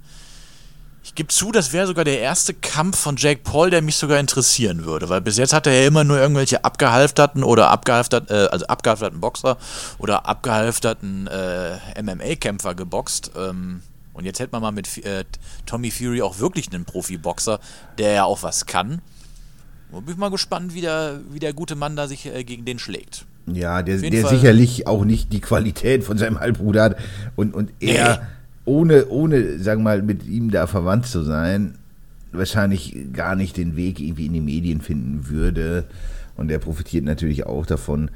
Ich 1.02 1.14
gebe 1.14 1.28
zu, 1.28 1.50
das 1.50 1.72
wäre 1.72 1.86
sogar 1.86 2.04
der 2.04 2.20
erste 2.20 2.52
Kampf 2.52 2.98
von 2.98 3.16
Jake 3.16 3.40
Paul, 3.42 3.70
der 3.70 3.80
mich 3.82 3.96
sogar 3.96 4.18
interessieren 4.20 4.84
würde, 4.84 5.08
weil 5.08 5.20
bis 5.22 5.38
jetzt 5.38 5.52
hat 5.54 5.66
er 5.66 5.80
ja 5.80 5.86
immer 5.86 6.04
nur 6.04 6.18
irgendwelche 6.18 6.62
abgehalfterten 6.64 7.42
oder 7.42 7.70
abgehalftert, 7.70 8.30
äh, 8.30 8.48
also 8.50 8.66
abgehalfterten 8.66 9.18
Boxer 9.20 9.56
oder 9.98 10.26
abgehalfterten 10.26 11.26
äh, 11.26 12.02
MMA-Kämpfer 12.02 12.74
geboxt. 12.74 13.30
Ähm, 13.36 13.82
und 14.12 14.26
jetzt 14.26 14.40
hätte 14.40 14.52
man 14.52 14.60
mal 14.60 14.72
mit 14.72 15.04
äh, 15.04 15.24
Tommy 15.64 15.90
Fury 15.90 16.20
auch 16.20 16.38
wirklich 16.38 16.70
einen 16.72 16.84
Profiboxer, 16.84 17.60
der 17.96 18.12
ja 18.12 18.24
auch 18.24 18.42
was 18.42 18.66
kann. 18.66 19.00
Und 19.90 20.04
bin 20.04 20.14
ich 20.14 20.20
mal 20.20 20.30
gespannt, 20.30 20.74
wie 20.74 20.82
der, 20.82 21.20
wie 21.30 21.38
der 21.38 21.54
gute 21.54 21.76
Mann 21.76 21.96
da 21.96 22.08
sich 22.08 22.26
äh, 22.26 22.44
gegen 22.44 22.64
den 22.66 22.78
schlägt. 22.78 23.24
Ja, 23.46 23.82
der, 23.82 23.96
der 23.98 24.22
Fall- 24.22 24.36
sicherlich 24.36 24.86
auch 24.86 25.04
nicht 25.04 25.32
die 25.32 25.40
Qualität 25.40 26.04
von 26.04 26.18
seinem 26.18 26.38
Halbbruder 26.38 26.82
hat 26.84 26.96
und, 27.36 27.54
und 27.54 27.72
er, 27.80 28.16
Nee. 28.18 28.26
Ohne, 28.64 29.06
ohne, 29.08 29.58
sagen 29.58 29.80
wir 29.80 29.84
mal, 29.84 30.02
mit 30.02 30.26
ihm 30.26 30.50
da 30.50 30.66
verwandt 30.66 31.06
zu 31.06 31.22
sein, 31.22 31.74
wahrscheinlich 32.32 32.96
gar 33.12 33.34
nicht 33.36 33.56
den 33.56 33.76
Weg 33.76 34.00
irgendwie 34.00 34.26
in 34.26 34.32
die 34.32 34.40
Medien 34.40 34.80
finden 34.80 35.28
würde. 35.28 35.84
Und 36.36 36.50
er 36.50 36.58
profitiert 36.58 37.04
natürlich 37.04 37.46
auch 37.46 37.66
davon. 37.66 38.10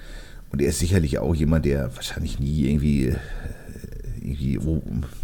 Und 0.50 0.62
er 0.62 0.68
ist 0.68 0.78
sicherlich 0.78 1.18
auch 1.18 1.34
jemand, 1.34 1.64
der 1.64 1.94
wahrscheinlich 1.96 2.38
nie 2.38 2.68
irgendwie, 2.68 3.14
irgendwie 4.22 4.58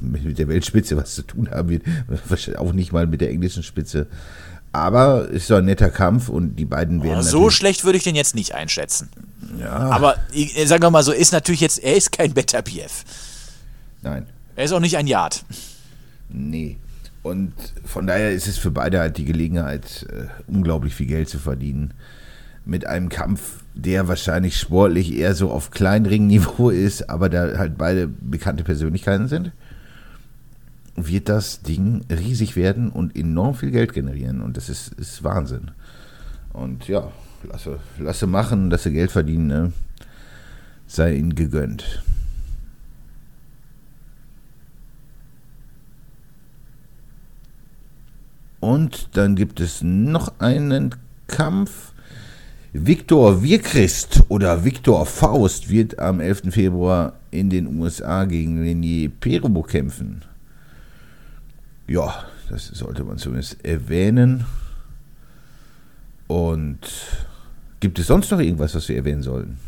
mit 0.00 0.38
der 0.38 0.48
Weltspitze 0.48 0.96
was 0.96 1.14
zu 1.14 1.22
tun 1.22 1.50
haben 1.50 1.68
wird. 1.68 1.84
Wahrscheinlich 2.28 2.58
auch 2.58 2.72
nicht 2.72 2.92
mal 2.92 3.06
mit 3.06 3.20
der 3.20 3.30
englischen 3.30 3.62
Spitze. 3.62 4.06
Aber 4.72 5.28
ist 5.28 5.48
so 5.48 5.56
ein 5.56 5.64
netter 5.64 5.90
Kampf 5.90 6.28
und 6.28 6.56
die 6.56 6.64
beiden 6.64 7.02
werden. 7.02 7.18
Oh, 7.18 7.22
so 7.22 7.50
schlecht 7.50 7.84
würde 7.84 7.98
ich 7.98 8.04
den 8.04 8.14
jetzt 8.14 8.34
nicht 8.34 8.54
einschätzen. 8.54 9.08
Ja, 9.58 9.70
Aber 9.70 10.16
sagen 10.64 10.82
wir 10.82 10.90
mal 10.90 11.02
so, 11.02 11.12
ist 11.12 11.32
natürlich 11.32 11.60
jetzt, 11.60 11.82
er 11.82 11.96
ist 11.96 12.12
kein 12.12 12.32
Better 12.34 12.62
BF. 12.62 13.04
nein. 14.02 14.26
Er 14.60 14.66
ist 14.66 14.72
auch 14.72 14.80
nicht 14.80 14.98
ein 14.98 15.06
Yard. 15.06 15.42
Nee. 16.28 16.76
Und 17.22 17.54
von 17.82 18.06
daher 18.06 18.30
ist 18.30 18.46
es 18.46 18.58
für 18.58 18.70
beide 18.70 18.98
halt 18.98 19.16
die 19.16 19.24
Gelegenheit, 19.24 20.06
äh, 20.10 20.26
unglaublich 20.52 20.94
viel 20.94 21.06
Geld 21.06 21.30
zu 21.30 21.38
verdienen. 21.38 21.94
Mit 22.66 22.86
einem 22.86 23.08
Kampf, 23.08 23.64
der 23.74 24.06
wahrscheinlich 24.06 24.58
sportlich 24.58 25.14
eher 25.14 25.34
so 25.34 25.50
auf 25.50 25.70
Kleinringniveau 25.70 26.68
ist, 26.88 27.08
aber 27.08 27.30
da 27.30 27.56
halt 27.56 27.78
beide 27.78 28.06
bekannte 28.06 28.62
Persönlichkeiten 28.62 29.28
sind, 29.28 29.52
wird 30.94 31.30
das 31.30 31.62
Ding 31.62 32.04
riesig 32.10 32.54
werden 32.54 32.90
und 32.90 33.16
enorm 33.16 33.54
viel 33.54 33.70
Geld 33.70 33.94
generieren. 33.94 34.42
Und 34.42 34.58
das 34.58 34.68
ist, 34.68 34.92
ist 34.98 35.24
Wahnsinn. 35.24 35.70
Und 36.52 36.86
ja, 36.86 37.10
lasse, 37.44 37.78
lasse 37.98 38.26
machen, 38.26 38.68
lasse 38.68 38.92
Geld 38.92 39.10
verdienen, 39.10 39.46
ne? 39.46 39.72
sei 40.86 41.14
ihnen 41.14 41.34
gegönnt. 41.34 42.02
Und 48.60 49.16
dann 49.16 49.36
gibt 49.36 49.58
es 49.60 49.82
noch 49.82 50.38
einen 50.38 50.94
Kampf. 51.26 51.92
Viktor 52.72 53.42
Wirkrist 53.42 54.22
oder 54.28 54.64
Viktor 54.64 55.04
Faust 55.06 55.70
wird 55.70 55.98
am 55.98 56.20
11. 56.20 56.52
Februar 56.52 57.14
in 57.30 57.50
den 57.50 57.78
USA 57.78 58.24
gegen 58.26 58.60
Renier 58.60 59.08
Perubo 59.08 59.62
kämpfen. 59.62 60.22
Ja, 61.88 62.26
das 62.48 62.66
sollte 62.68 63.02
man 63.02 63.18
zumindest 63.18 63.64
erwähnen. 63.64 64.44
Und 66.28 66.78
gibt 67.80 67.98
es 67.98 68.06
sonst 68.06 68.30
noch 68.30 68.38
irgendwas, 68.38 68.74
was 68.76 68.88
wir 68.88 68.96
erwähnen 68.96 69.22
sollten? 69.22 69.58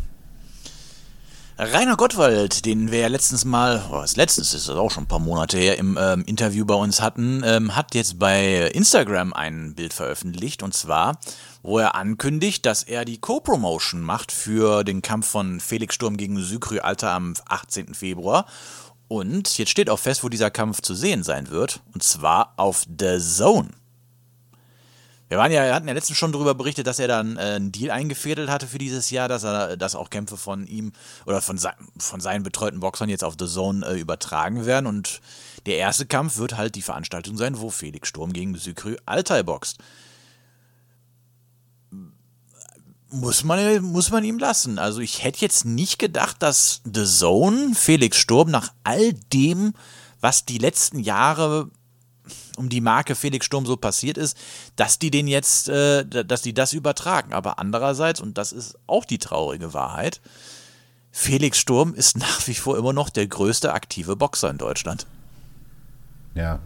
Rainer 1.65 1.97
Gottwald, 1.97 2.65
den 2.65 2.91
wir 2.91 2.99
ja 2.99 3.07
letztens 3.07 3.45
mal, 3.45 3.85
oh, 3.93 4.01
das 4.01 4.17
letztens 4.17 4.53
ist 4.53 4.69
das 4.69 4.77
auch 4.77 4.91
schon 4.91 5.05
ein 5.05 5.09
paar 5.09 5.21
Monate 5.21 5.59
her, 5.59 5.79
im 5.79 5.97
ähm, 6.01 6.25
Interview 6.27 6.65
bei 6.65 6.75
uns 6.75 7.01
hatten, 7.01 7.45
ähm, 7.47 7.77
hat 7.77 7.95
jetzt 7.95 8.19
bei 8.19 8.69
Instagram 8.75 9.33
ein 9.33 9.77
Bild 9.77 9.93
veröffentlicht 9.93 10.65
und 10.65 10.75
zwar, 10.75 11.21
wo 11.63 11.79
er 11.79 11.95
ankündigt, 11.95 12.67
dass 12.67 12.83
er 12.83 13.05
die 13.05 13.21
Co-Promotion 13.21 14.01
macht 14.01 14.33
für 14.33 14.83
den 14.83 15.03
Kampf 15.03 15.29
von 15.29 15.61
Felix 15.61 15.95
Sturm 15.95 16.17
gegen 16.17 16.43
Sykry 16.43 16.81
Alter 16.81 17.13
am 17.13 17.35
18. 17.47 17.95
Februar. 17.95 18.47
Und 19.07 19.57
jetzt 19.57 19.71
steht 19.71 19.89
auch 19.89 20.01
fest, 20.01 20.25
wo 20.25 20.29
dieser 20.29 20.51
Kampf 20.51 20.81
zu 20.81 20.95
sehen 20.95 21.23
sein 21.23 21.49
wird, 21.51 21.81
und 21.95 22.03
zwar 22.03 22.55
auf 22.57 22.87
The 22.89 23.21
Zone. 23.21 23.69
Wir 25.33 25.39
waren 25.39 25.51
ja, 25.51 25.73
hatten 25.75 25.89
ja 25.89 25.95
letztens 25.95 26.19
schon 26.19 26.31
darüber 26.33 26.55
berichtet, 26.55 26.87
dass 26.87 26.99
er 26.99 27.09
dann 27.09 27.39
äh, 27.39 27.41
einen 27.41 27.73
Deal 27.73 27.91
eingefädelt 27.91 28.51
hatte 28.51 28.67
für 28.67 28.77
dieses 28.77 29.09
Jahr, 29.09 29.29
dass 29.29 29.45
er, 29.45 29.79
dass 29.79 29.95
auch 29.95 30.11
Kämpfe 30.11 30.37
von 30.37 30.67
ihm 30.67 30.93
oder 31.25 31.41
von, 31.41 31.57
sein, 31.57 31.73
von 31.97 32.21
seinen 32.21 32.43
betreuten 32.43 32.81
Boxern 32.81 33.09
jetzt 33.09 33.25
auf 33.25 33.37
The 33.39 33.47
Zone 33.47 33.87
äh, 33.87 33.99
übertragen 33.99 34.67
werden. 34.67 34.87
Und 34.87 35.23
der 35.65 35.79
erste 35.79 36.05
Kampf 36.05 36.37
wird 36.37 36.59
halt 36.59 36.75
die 36.75 36.83
Veranstaltung 36.83 37.39
sein, 37.39 37.59
wo 37.59 37.71
Felix 37.71 38.11
Sturm 38.11 38.35
gegen 38.35 38.55
Sykry 38.55 38.99
Altai 39.07 39.43
boxt. 39.43 39.79
Muss 43.09 43.43
man, 43.43 43.83
muss 43.85 44.11
man 44.11 44.25
ihm 44.25 44.39
lassen. 44.39 44.79
Also 44.79 45.01
ich 45.01 45.25
hätte 45.25 45.41
jetzt 45.41 45.65
nicht 45.65 45.99
gedacht, 45.99 46.43
dass 46.43 46.83
The 46.85 47.07
Zone 47.07 47.75
Felix 47.75 48.19
Sturm 48.19 48.51
nach 48.51 48.71
all 48.85 49.15
dem, 49.33 49.73
was 50.21 50.45
die 50.45 50.59
letzten 50.59 50.99
Jahre 50.99 51.71
um 52.57 52.69
die 52.69 52.81
Marke 52.81 53.15
Felix 53.15 53.47
Sturm 53.47 53.67
so 53.67 53.77
passiert 53.77 54.19
ist, 54.19 54.37
dass 54.77 54.99
die 54.99 55.11
den 55.11 55.29
jetzt, 55.29 55.69
äh, 55.69 56.05
dass 56.05 56.43
die 56.43 56.55
das 56.55 56.73
übertragen. 56.73 57.33
Aber 57.33 57.59
andererseits, 57.59 58.21
und 58.21 58.39
das 58.39 58.53
ist 58.53 58.79
auch 58.87 59.05
die 59.05 59.19
traurige 59.19 59.75
Wahrheit, 59.75 60.21
Felix 61.11 61.59
Sturm 61.59 61.95
ist 61.95 62.17
nach 62.19 62.47
wie 62.47 62.55
vor 62.55 62.79
immer 62.79 62.93
noch 62.93 63.11
der 63.11 63.27
größte 63.27 63.73
aktive 63.73 64.17
Boxer 64.17 64.51
in 64.51 64.59
Deutschland. 64.59 65.07
Ja. 66.35 66.59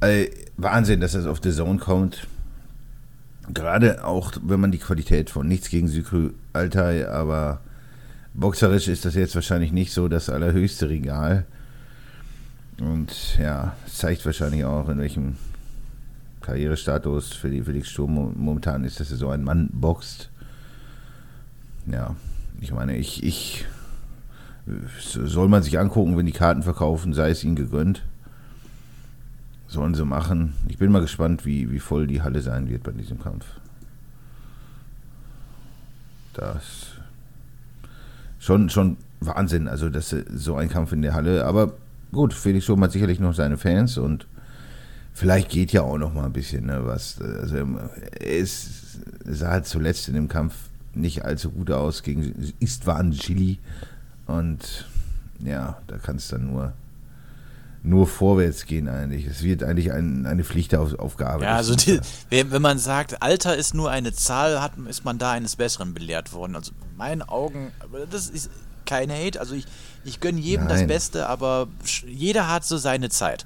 Also, 0.00 0.30
Wahnsinn, 0.56 1.00
dass 1.00 1.12
das 1.12 1.26
auf 1.26 1.40
The 1.42 1.52
Zone 1.52 1.78
kommt. 1.78 2.26
Gerade 3.52 4.04
auch, 4.04 4.32
wenn 4.42 4.60
man 4.60 4.72
die 4.72 4.78
Qualität 4.78 5.30
von 5.30 5.48
nichts 5.48 5.70
gegen 5.70 5.88
Sykry 5.88 6.30
Altai, 6.52 7.08
aber 7.08 7.60
boxerisch 8.34 8.88
ist 8.88 9.04
das 9.04 9.14
jetzt 9.14 9.34
wahrscheinlich 9.34 9.72
nicht 9.72 9.92
so 9.92 10.08
das 10.08 10.28
allerhöchste 10.28 10.88
Regal. 10.88 11.46
Und 12.80 13.38
ja, 13.38 13.76
zeigt 13.86 14.24
wahrscheinlich 14.24 14.64
auch, 14.64 14.88
in 14.88 14.98
welchem 14.98 15.36
Karrierestatus 16.40 17.32
für 17.32 17.50
die 17.50 17.62
Felix 17.62 17.88
Sturm 17.88 18.14
momentan 18.36 18.84
ist, 18.84 19.00
dass 19.00 19.10
er 19.10 19.16
so 19.16 19.28
ein 19.30 19.42
Mann 19.42 19.68
boxt. 19.72 20.30
Ja, 21.86 22.14
ich 22.60 22.72
meine, 22.72 22.96
ich, 22.96 23.24
ich 23.24 23.66
soll 25.00 25.48
man 25.48 25.62
sich 25.62 25.78
angucken, 25.78 26.16
wenn 26.16 26.26
die 26.26 26.32
Karten 26.32 26.62
verkaufen, 26.62 27.14
sei 27.14 27.30
es 27.30 27.42
ihnen 27.42 27.56
gegönnt. 27.56 28.02
Sollen 29.66 29.94
sie 29.94 30.04
machen. 30.04 30.54
Ich 30.68 30.78
bin 30.78 30.90
mal 30.90 31.02
gespannt, 31.02 31.44
wie, 31.44 31.70
wie 31.70 31.80
voll 31.80 32.06
die 32.06 32.22
Halle 32.22 32.40
sein 32.40 32.68
wird 32.70 32.84
bei 32.84 32.92
diesem 32.92 33.20
Kampf. 33.20 33.44
Das 36.32 36.92
schon, 38.38 38.70
schon 38.70 38.96
Wahnsinn, 39.20 39.68
also 39.68 39.90
dass 39.90 40.08
so 40.08 40.56
ein 40.56 40.70
Kampf 40.70 40.92
in 40.92 41.02
der 41.02 41.12
Halle. 41.14 41.44
Aber 41.44 41.74
gut, 42.12 42.34
Felix 42.34 42.64
Sturm 42.64 42.82
hat 42.82 42.92
sicherlich 42.92 43.20
noch 43.20 43.34
seine 43.34 43.58
Fans 43.58 43.98
und 43.98 44.26
vielleicht 45.12 45.50
geht 45.50 45.72
ja 45.72 45.82
auch 45.82 45.98
noch 45.98 46.14
mal 46.14 46.24
ein 46.24 46.32
bisschen 46.32 46.66
ne, 46.66 46.80
was. 46.84 47.20
Also 47.20 47.56
es 48.20 48.98
sah 49.24 49.62
zuletzt 49.62 50.08
in 50.08 50.14
dem 50.14 50.28
Kampf 50.28 50.54
nicht 50.94 51.24
allzu 51.24 51.50
gut 51.50 51.70
aus 51.70 52.02
gegen 52.02 52.52
Istvan 52.60 53.12
Chili 53.12 53.58
und 54.26 54.86
ja, 55.44 55.78
da 55.86 55.98
kann 55.98 56.16
es 56.16 56.28
dann 56.28 56.46
nur 56.46 56.72
nur 57.82 58.06
vorwärts 58.06 58.66
gehen 58.66 58.88
eigentlich. 58.88 59.26
Es 59.26 59.42
wird 59.42 59.62
eigentlich 59.62 59.92
ein, 59.92 60.26
eine 60.26 60.44
Pflichtaufgabe. 60.44 61.44
Ja, 61.44 61.56
also 61.56 61.74
die, 61.76 62.00
wenn 62.28 62.60
man 62.60 62.78
sagt, 62.78 63.22
Alter 63.22 63.56
ist 63.56 63.72
nur 63.72 63.90
eine 63.90 64.12
Zahl, 64.12 64.60
hat, 64.60 64.72
ist 64.88 65.04
man 65.04 65.18
da 65.18 65.32
eines 65.32 65.56
Besseren 65.56 65.94
belehrt 65.94 66.32
worden. 66.32 66.56
Also 66.56 66.72
in 66.72 66.96
meinen 66.96 67.22
Augen, 67.22 67.72
das 68.10 68.28
ist 68.28 68.50
kein 68.88 69.10
Hate. 69.10 69.38
Also 69.38 69.54
ich, 69.54 69.66
ich 70.04 70.18
gönne 70.18 70.40
jedem 70.40 70.66
Nein. 70.66 70.78
das 70.78 70.86
Beste, 70.86 71.28
aber 71.28 71.68
jeder 72.06 72.48
hat 72.48 72.64
so 72.64 72.76
seine 72.76 73.10
Zeit. 73.10 73.44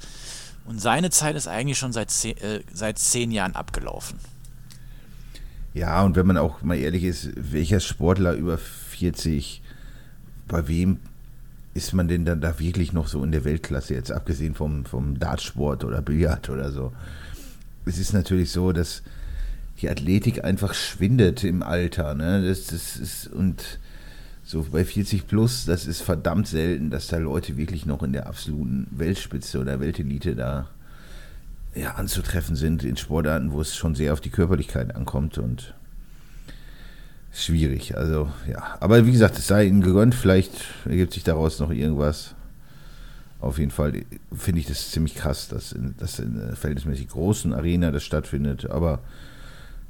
Und 0.64 0.80
seine 0.80 1.10
Zeit 1.10 1.36
ist 1.36 1.48
eigentlich 1.48 1.78
schon 1.78 1.92
seit 1.92 2.10
zehn, 2.10 2.36
äh, 2.38 2.60
seit 2.72 2.98
zehn 2.98 3.30
Jahren 3.32 3.54
abgelaufen. 3.54 4.18
Ja, 5.74 6.02
und 6.02 6.16
wenn 6.16 6.26
man 6.26 6.36
auch 6.36 6.62
mal 6.62 6.78
ehrlich 6.78 7.04
ist, 7.04 7.30
welcher 7.34 7.80
Sportler 7.80 8.34
über 8.34 8.58
40, 8.58 9.62
bei 10.46 10.68
wem 10.68 11.00
ist 11.74 11.94
man 11.94 12.08
denn 12.08 12.24
dann 12.24 12.40
da 12.40 12.58
wirklich 12.58 12.92
noch 12.92 13.08
so 13.08 13.24
in 13.24 13.32
der 13.32 13.44
Weltklasse, 13.44 13.94
jetzt 13.94 14.12
abgesehen 14.12 14.54
vom, 14.54 14.84
vom 14.84 15.18
Dartsport 15.18 15.84
oder 15.84 16.02
Billard 16.02 16.50
oder 16.50 16.70
so? 16.70 16.92
Es 17.86 17.98
ist 17.98 18.12
natürlich 18.12 18.52
so, 18.52 18.72
dass 18.72 19.02
die 19.80 19.88
Athletik 19.88 20.44
einfach 20.44 20.74
schwindet 20.74 21.42
im 21.42 21.62
Alter. 21.62 22.14
Ne? 22.14 22.46
Das, 22.46 22.66
das 22.66 22.96
ist, 22.96 23.26
und 23.28 23.80
so 24.44 24.66
bei 24.70 24.84
40 24.84 25.26
plus, 25.26 25.64
das 25.64 25.86
ist 25.86 26.02
verdammt 26.02 26.48
selten, 26.48 26.90
dass 26.90 27.06
da 27.06 27.18
Leute 27.18 27.56
wirklich 27.56 27.86
noch 27.86 28.02
in 28.02 28.12
der 28.12 28.26
absoluten 28.26 28.86
Weltspitze 28.90 29.60
oder 29.60 29.80
Weltelite 29.80 30.34
da 30.34 30.68
ja, 31.74 31.92
anzutreffen 31.94 32.56
sind 32.56 32.84
in 32.84 32.96
Sportarten, 32.96 33.52
wo 33.52 33.60
es 33.60 33.76
schon 33.76 33.94
sehr 33.94 34.12
auf 34.12 34.20
die 34.20 34.30
Körperlichkeit 34.30 34.94
ankommt 34.94 35.38
und 35.38 35.74
schwierig. 37.32 37.96
Also 37.96 38.30
ja, 38.48 38.76
aber 38.80 39.06
wie 39.06 39.12
gesagt, 39.12 39.38
es 39.38 39.46
sei 39.46 39.64
ihnen 39.64 39.80
gegönnt, 39.80 40.14
vielleicht 40.14 40.52
ergibt 40.84 41.14
sich 41.14 41.24
daraus 41.24 41.58
noch 41.60 41.70
irgendwas. 41.70 42.34
Auf 43.40 43.58
jeden 43.58 43.70
Fall 43.70 44.04
finde 44.36 44.60
ich 44.60 44.66
das 44.66 44.90
ziemlich 44.90 45.14
krass, 45.14 45.48
dass 45.48 45.72
in, 45.72 45.94
dass 45.98 46.18
in 46.18 46.40
einer 46.40 46.56
verhältnismäßig 46.56 47.08
großen 47.08 47.52
Arena 47.52 47.90
das 47.90 48.04
stattfindet, 48.04 48.70
aber 48.70 49.00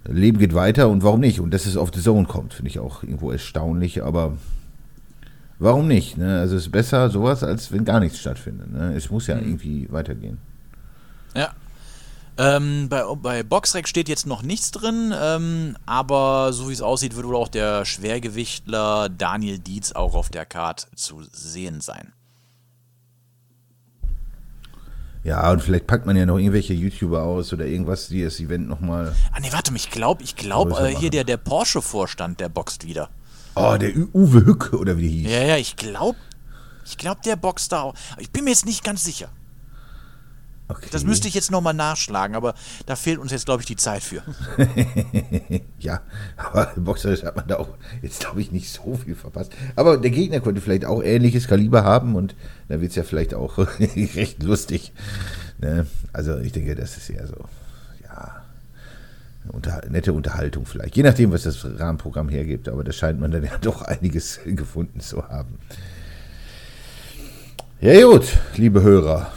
Leben 0.04 0.38
geht 0.38 0.54
weiter 0.54 0.88
und 0.88 1.02
warum 1.02 1.20
nicht? 1.20 1.40
Und 1.40 1.52
dass 1.52 1.66
es 1.66 1.76
auf 1.76 1.90
The 1.94 2.00
Zone 2.00 2.26
kommt, 2.26 2.54
finde 2.54 2.70
ich 2.70 2.78
auch 2.78 3.02
irgendwo 3.02 3.30
erstaunlich, 3.30 4.02
aber 4.02 4.36
warum 5.58 5.86
nicht? 5.86 6.16
Ne? 6.16 6.40
Also 6.40 6.56
es 6.56 6.62
ist 6.62 6.72
besser 6.72 7.08
sowas, 7.10 7.42
als 7.42 7.72
wenn 7.72 7.84
gar 7.84 8.00
nichts 8.00 8.18
stattfindet. 8.18 8.72
Ne? 8.72 8.94
Es 8.94 9.10
muss 9.10 9.26
ja 9.26 9.36
mhm. 9.36 9.44
irgendwie 9.44 9.88
weitergehen. 9.90 10.38
Ja. 11.34 11.52
Ähm, 12.38 12.88
bei, 12.88 13.04
bei 13.16 13.42
Boxrec 13.42 13.86
steht 13.86 14.08
jetzt 14.08 14.26
noch 14.26 14.42
nichts 14.42 14.70
drin, 14.70 15.12
ähm, 15.14 15.76
aber 15.84 16.52
so 16.52 16.68
wie 16.68 16.72
es 16.72 16.80
aussieht, 16.80 17.14
wird 17.14 17.26
wohl 17.26 17.36
auch 17.36 17.48
der 17.48 17.84
Schwergewichtler 17.84 19.10
Daniel 19.10 19.58
Dietz 19.58 19.92
auch 19.92 20.14
auf 20.14 20.30
der 20.30 20.46
Karte 20.46 20.86
zu 20.94 21.22
sehen 21.30 21.82
sein. 21.82 22.12
Ja, 25.24 25.50
und 25.52 25.62
vielleicht 25.62 25.86
packt 25.86 26.04
man 26.04 26.16
ja 26.16 26.26
noch 26.26 26.38
irgendwelche 26.38 26.74
YouTuber 26.74 27.22
aus 27.22 27.52
oder 27.52 27.66
irgendwas, 27.66 28.08
die 28.08 28.24
das 28.24 28.40
Event 28.40 28.68
nochmal. 28.68 29.14
Ah, 29.30 29.38
nee, 29.40 29.52
warte 29.52 29.70
mal, 29.70 29.76
ich 29.76 29.90
glaube, 29.90 30.24
ich 30.24 30.34
glaube, 30.34 30.76
äh, 30.78 30.96
hier 30.96 31.10
der, 31.10 31.22
der 31.24 31.36
Porsche-Vorstand, 31.36 32.40
der 32.40 32.48
boxt 32.48 32.86
wieder. 32.86 33.08
Oh, 33.54 33.76
der 33.78 33.92
Uwe 34.14 34.44
Hücke 34.46 34.76
oder 34.76 34.96
wie 34.96 35.02
der 35.02 35.10
hieß. 35.10 35.30
Ja, 35.30 35.44
ja, 35.44 35.56
ich 35.58 35.76
glaube, 35.76 36.18
ich 36.84 36.96
glaube, 36.96 37.20
der 37.24 37.36
boxt 37.36 37.70
da 37.70 37.82
auch. 37.82 37.94
Ich 38.18 38.30
bin 38.30 38.44
mir 38.44 38.50
jetzt 38.50 38.66
nicht 38.66 38.82
ganz 38.82 39.04
sicher. 39.04 39.28
Okay. 40.68 40.88
Das 40.90 41.04
müsste 41.04 41.28
ich 41.28 41.34
jetzt 41.34 41.50
nochmal 41.50 41.74
nachschlagen, 41.74 42.34
aber 42.34 42.54
da 42.86 42.96
fehlt 42.96 43.18
uns 43.18 43.30
jetzt, 43.30 43.44
glaube 43.44 43.62
ich, 43.62 43.66
die 43.66 43.76
Zeit 43.76 44.02
für. 44.02 44.22
ja, 45.78 46.00
aber 46.36 46.72
boxerisch 46.76 47.24
hat 47.24 47.36
man 47.36 47.46
da 47.46 47.56
auch 47.56 47.68
jetzt, 48.00 48.20
glaube 48.20 48.40
ich, 48.40 48.52
nicht 48.52 48.72
so 48.72 48.94
viel 48.96 49.14
verpasst. 49.14 49.52
Aber 49.76 49.98
der 49.98 50.10
Gegner 50.10 50.40
könnte 50.40 50.60
vielleicht 50.60 50.84
auch 50.84 51.02
ähnliches 51.02 51.48
Kaliber 51.48 51.84
haben 51.84 52.14
und 52.14 52.34
da 52.68 52.80
wird 52.80 52.90
es 52.90 52.96
ja 52.96 53.02
vielleicht 53.02 53.34
auch 53.34 53.58
recht 53.78 54.42
lustig. 54.42 54.92
Ne? 55.58 55.86
Also 56.12 56.38
ich 56.38 56.52
denke, 56.52 56.74
das 56.74 56.96
ist 56.96 57.10
eher 57.10 57.26
so, 57.26 57.44
ja, 58.04 58.42
unter, 59.48 59.82
nette 59.90 60.12
Unterhaltung 60.12 60.64
vielleicht. 60.64 60.96
Je 60.96 61.02
nachdem, 61.02 61.32
was 61.32 61.42
das 61.42 61.64
Rahmenprogramm 61.64 62.28
hergibt, 62.28 62.68
aber 62.68 62.84
da 62.84 62.92
scheint 62.92 63.20
man 63.20 63.30
dann 63.30 63.44
ja 63.44 63.58
doch 63.60 63.82
einiges 63.82 64.40
gefunden 64.44 65.00
zu 65.00 65.28
haben. 65.28 65.58
Ja 67.80 68.00
gut, 68.06 68.38
liebe 68.56 68.82
Hörer. 68.82 69.32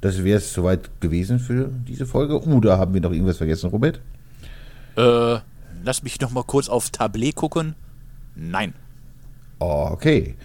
Das 0.00 0.22
wäre 0.22 0.38
es 0.38 0.52
soweit 0.52 1.00
gewesen 1.00 1.38
für 1.38 1.70
diese 1.86 2.06
Folge. 2.06 2.40
Oder 2.40 2.78
haben 2.78 2.94
wir 2.94 3.00
noch 3.00 3.12
irgendwas 3.12 3.38
vergessen, 3.38 3.70
Robert? 3.70 4.00
Äh, 4.96 5.38
lass 5.84 6.02
mich 6.02 6.20
noch 6.20 6.30
mal 6.30 6.44
kurz 6.44 6.68
auf 6.68 6.90
Tablet 6.90 7.34
gucken. 7.34 7.74
Nein. 8.36 8.74
Okay. 9.58 10.36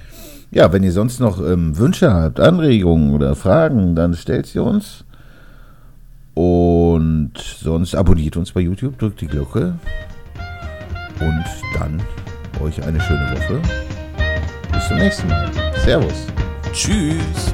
Ja, 0.51 0.71
wenn 0.71 0.83
ihr 0.83 0.91
sonst 0.91 1.19
noch 1.19 1.39
ähm, 1.39 1.77
Wünsche 1.77 2.13
habt, 2.13 2.39
Anregungen 2.39 3.13
oder 3.13 3.35
Fragen, 3.35 3.95
dann 3.95 4.13
stellt 4.15 4.47
sie 4.47 4.59
uns. 4.59 5.03
Und 6.35 7.33
sonst 7.37 7.95
abonniert 7.95 8.37
uns 8.37 8.51
bei 8.51 8.61
YouTube, 8.61 8.97
drückt 8.97 9.21
die 9.21 9.27
Glocke. 9.27 9.77
Und 11.19 11.45
dann 11.77 12.01
euch 12.61 12.81
eine 12.83 12.99
schöne 13.01 13.31
Woche. 13.31 13.61
Bis 14.71 14.87
zum 14.87 14.97
nächsten 14.97 15.27
Mal. 15.27 15.51
Servus. 15.83 16.27
Tschüss. 16.71 17.53